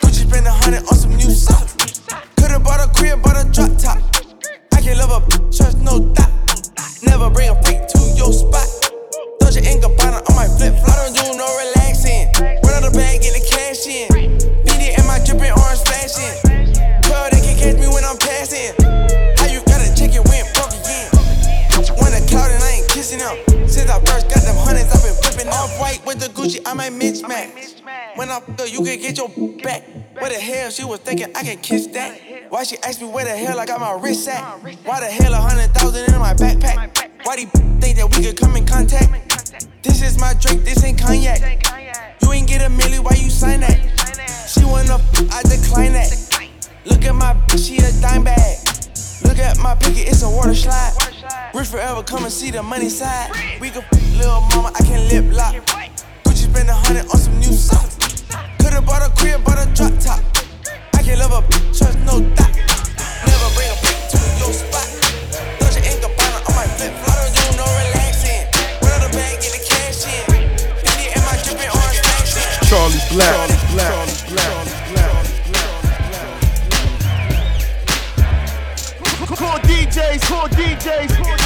Gucci 0.00 0.28
spend 0.28 0.46
a 0.46 0.50
hundred 0.50 0.82
on 0.88 0.94
some 0.94 1.14
new 1.14 1.30
socks. 1.30 1.76
Could've 2.36 2.62
bought 2.64 2.80
a 2.80 2.88
crib, 2.98 3.22
bought 3.22 3.36
a 3.36 3.48
drop 3.50 3.78
top. 3.78 3.98
I 4.72 4.80
can 4.80 4.98
love 4.98 5.10
a 5.10 5.52
church, 5.52 5.74
no 5.76 6.00
doubt. 6.14 6.30
Never 7.02 7.30
bring 7.30 7.50
a 7.50 7.62
freak 7.62 7.86
to 7.88 7.98
your 8.16 8.32
spot. 8.32 8.66
Dolce 9.38 9.60
and 9.60 9.82
Gabbana 9.82 10.28
on 10.28 10.34
my 10.34 10.48
flip 10.48 10.74
flop. 10.82 10.98
I 10.98 11.04
don't 11.04 11.14
do 11.14 11.36
no 11.36 11.46
relaxing. 11.62 12.26
Run 12.64 12.74
out 12.74 12.90
the 12.90 12.98
bag, 12.98 13.22
get 13.22 13.34
the 13.34 13.46
cash 13.46 13.86
in. 13.86 14.37
Gucci. 26.48 26.62
I 26.66 26.74
might 26.74 26.92
mismatch. 26.92 27.82
When 28.16 28.30
I 28.30 28.36
f- 28.36 28.58
her, 28.60 28.66
you 28.66 28.82
can 28.82 28.98
get 29.00 29.18
your 29.18 29.28
back. 29.62 29.84
Where 30.14 30.30
the 30.30 30.38
hell 30.40 30.70
she 30.70 30.84
was 30.84 31.00
thinking 31.00 31.28
I 31.36 31.42
can 31.42 31.58
kiss 31.58 31.86
that? 31.88 32.18
Why 32.48 32.64
she 32.64 32.76
asked 32.78 33.00
me 33.02 33.08
where 33.08 33.24
the 33.24 33.36
hell 33.36 33.60
I 33.60 33.66
got 33.66 33.80
my 33.80 33.92
wrist 33.92 34.26
at? 34.28 34.42
Why 34.84 35.00
the 35.00 35.06
hell 35.06 35.34
a 35.34 35.36
hundred 35.36 35.72
thousand 35.74 36.12
in 36.12 36.18
my 36.18 36.34
backpack? 36.34 37.24
Why 37.24 37.36
do 37.36 37.42
you 37.42 37.48
think 37.80 37.98
that 37.98 38.16
we 38.16 38.24
could 38.24 38.36
come 38.36 38.56
in 38.56 38.66
contact? 38.66 39.12
This 39.82 40.02
is 40.02 40.18
my 40.18 40.34
drink, 40.40 40.64
this 40.64 40.82
ain't 40.82 41.00
cognac. 41.00 41.40
You 42.22 42.32
ain't 42.32 42.48
get 42.48 42.62
a 42.62 42.72
milli, 42.72 42.98
why 42.98 43.12
you 43.12 43.30
sign 43.30 43.60
that? 43.60 43.78
She 44.48 44.64
wanna, 44.64 44.94
f- 44.94 45.32
I 45.32 45.42
decline 45.42 45.92
that. 45.92 46.10
Look 46.86 47.04
at 47.04 47.14
my 47.14 47.34
bitch, 47.46 47.68
she 47.68 47.76
a 47.76 47.92
dime 48.00 48.24
bag. 48.24 48.58
Look 49.22 49.38
at 49.38 49.58
my 49.58 49.74
picket, 49.74 50.08
it's 50.08 50.22
a 50.22 50.30
water 50.30 50.54
slide. 50.54 50.94
Rich 51.54 51.68
forever, 51.68 52.02
come 52.02 52.24
and 52.24 52.32
see 52.32 52.50
the 52.50 52.62
money 52.62 52.88
side. 52.88 53.30
We 53.60 53.70
can 53.70 53.82
f- 53.82 54.16
little 54.16 54.40
mama, 54.40 54.72
I 54.74 54.82
can 54.82 55.08
lip 55.08 55.36
lock. 55.36 55.54
Spend 56.48 56.68
a 56.70 56.72
hundred 56.72 57.04
on 57.12 57.18
some 57.18 57.38
new 57.38 57.52
socks. 57.52 57.96
Could've 58.58 58.84
bought 58.86 59.02
a 59.04 59.10
crib, 59.14 59.44
bought 59.44 59.60
a 59.60 59.66
drop 59.74 59.92
top. 60.00 60.20
I 60.94 61.02
can 61.02 61.18
love 61.18 61.32
a 61.32 61.42
bitch, 61.46 61.76
trust 61.76 61.98
no 62.08 62.20
doubt. 62.34 62.56
Never 63.28 63.48
bring 63.52 63.68
a 63.68 63.76
bitch 63.84 64.10
to 64.12 64.18
your 64.40 64.52
spot. 64.56 64.88
Gabbana 66.00 66.40
on 66.48 66.54
my 66.56 66.66
flip 66.76 66.92
flop. 67.04 67.12
I 67.12 67.20
don't 67.20 67.34
do 67.36 67.44
no 67.60 67.66
relaxing. 67.68 68.48
Run 68.80 68.96
out 68.96 69.04
the 69.04 69.10
bag, 69.12 69.36
get 69.44 69.52
the 69.52 69.60
cash 69.60 70.08
in. 70.08 70.24
And 71.12 71.22
my 71.28 71.36
dripping 71.44 71.68
orange 71.68 72.00
flashing. 72.00 72.48
Charlie 72.64 73.04
Blac. 73.12 73.28
Charlie 73.28 73.60
Blac. 73.68 73.92
Charlie 74.32 74.72
Blac. 74.88 75.28
Call 79.36 79.58
DJs, 79.60 80.20
call 80.26 80.48
DJs, 80.48 81.12
call 81.12 81.28
DJs. 81.28 81.37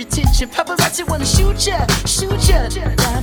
Extra 0.00 0.22
attention. 0.22 0.48
Paparazzi 0.48 1.04
wanna 1.08 1.24
shoot 1.26 1.66
ya, 1.66 1.86
shoot 2.06 2.48
ya. 2.48 2.68
Time 2.68 3.22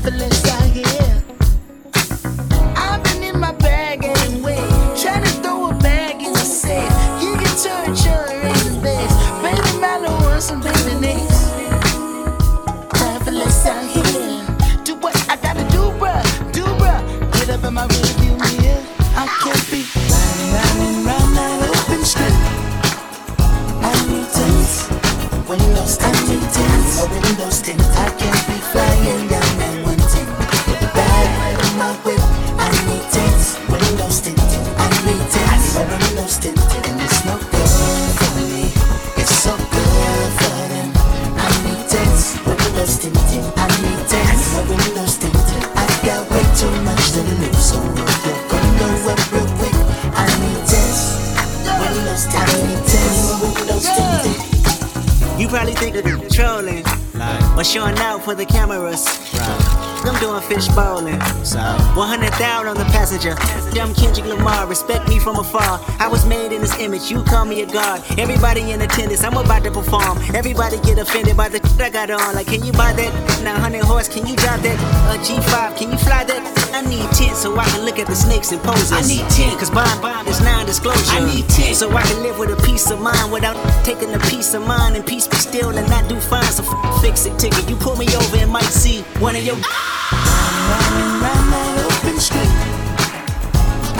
for 58.21 58.35
the 58.35 58.45
cameras. 58.45 59.05
Right. 59.33 59.81
I'm 60.03 60.19
doing 60.19 60.41
fish 60.41 60.67
bowling. 60.69 61.19
100,000 61.19 62.67
on 62.67 62.75
the 62.75 62.85
passenger. 62.85 63.35
I'm 63.79 63.93
Kendrick 63.93 64.25
Lamar. 64.25 64.67
Respect 64.67 65.07
me 65.07 65.19
from 65.19 65.37
afar. 65.37 65.79
I 65.99 66.07
was 66.07 66.25
made 66.25 66.51
in 66.51 66.61
this 66.61 66.77
image. 66.79 67.11
You 67.11 67.23
call 67.23 67.45
me 67.45 67.61
a 67.61 67.65
god. 67.65 68.03
Everybody 68.17 68.71
in 68.71 68.81
attendance. 68.81 69.23
I'm 69.23 69.37
about 69.37 69.63
to 69.63 69.71
perform. 69.71 70.17
Everybody 70.33 70.79
get 70.81 70.97
offended 70.97 71.37
by 71.37 71.49
the 71.49 71.59
shit 71.67 71.81
I 71.81 71.89
got 71.89 72.09
on. 72.09 72.35
Like, 72.35 72.47
can 72.47 72.63
you 72.65 72.71
buy 72.71 72.93
that? 72.93 73.43
900 73.43 73.83
horse. 73.83 74.07
Can 74.07 74.25
you 74.25 74.35
drive 74.35 74.63
that? 74.63 74.77
A 75.15 75.19
G5. 75.19 75.77
Can 75.77 75.91
you 75.91 75.97
fly 75.97 76.23
that? 76.23 76.50
I 76.81 76.83
need 76.89 77.11
10 77.11 77.35
so 77.35 77.55
I 77.59 77.65
can 77.65 77.85
look 77.85 77.99
at 77.99 78.07
the 78.07 78.15
snakes 78.15 78.51
and 78.51 78.59
poses. 78.63 78.91
I 78.91 79.01
need 79.05 79.29
10 79.29 79.59
cause 79.59 79.69
bond 79.69 80.01
bond 80.01 80.27
is 80.27 80.41
non 80.41 80.65
disclosure. 80.65 81.13
I 81.13 81.23
need 81.23 81.47
10 81.47 81.75
so 81.75 81.91
I 81.91 82.01
can 82.01 82.23
live 82.23 82.39
with 82.39 82.49
a 82.49 82.59
peace 82.65 82.89
of 82.89 82.99
mind 82.99 83.31
without 83.31 83.55
taking 83.85 84.11
a 84.15 84.19
peace 84.33 84.55
of 84.55 84.65
mind 84.65 84.95
and 84.95 85.05
peace 85.05 85.27
be 85.27 85.37
still 85.37 85.69
and 85.77 85.87
not 85.89 86.09
do 86.09 86.19
fine. 86.19 86.43
So 86.51 86.63
f- 86.63 87.01
fix 87.01 87.27
it 87.27 87.37
ticket. 87.37 87.69
You 87.69 87.75
pull 87.75 87.97
me 87.97 88.07
over 88.15 88.37
and 88.37 88.49
might 88.49 88.73
see 88.73 89.03
one 89.21 89.35
of 89.35 89.43
your. 89.43 89.57
I'm 89.57 90.57
running 90.73 91.21
that 91.21 91.85
open 91.85 92.19
street. 92.19 92.49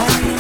I 0.02 0.08
need 0.26 0.40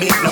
me. 0.00 0.29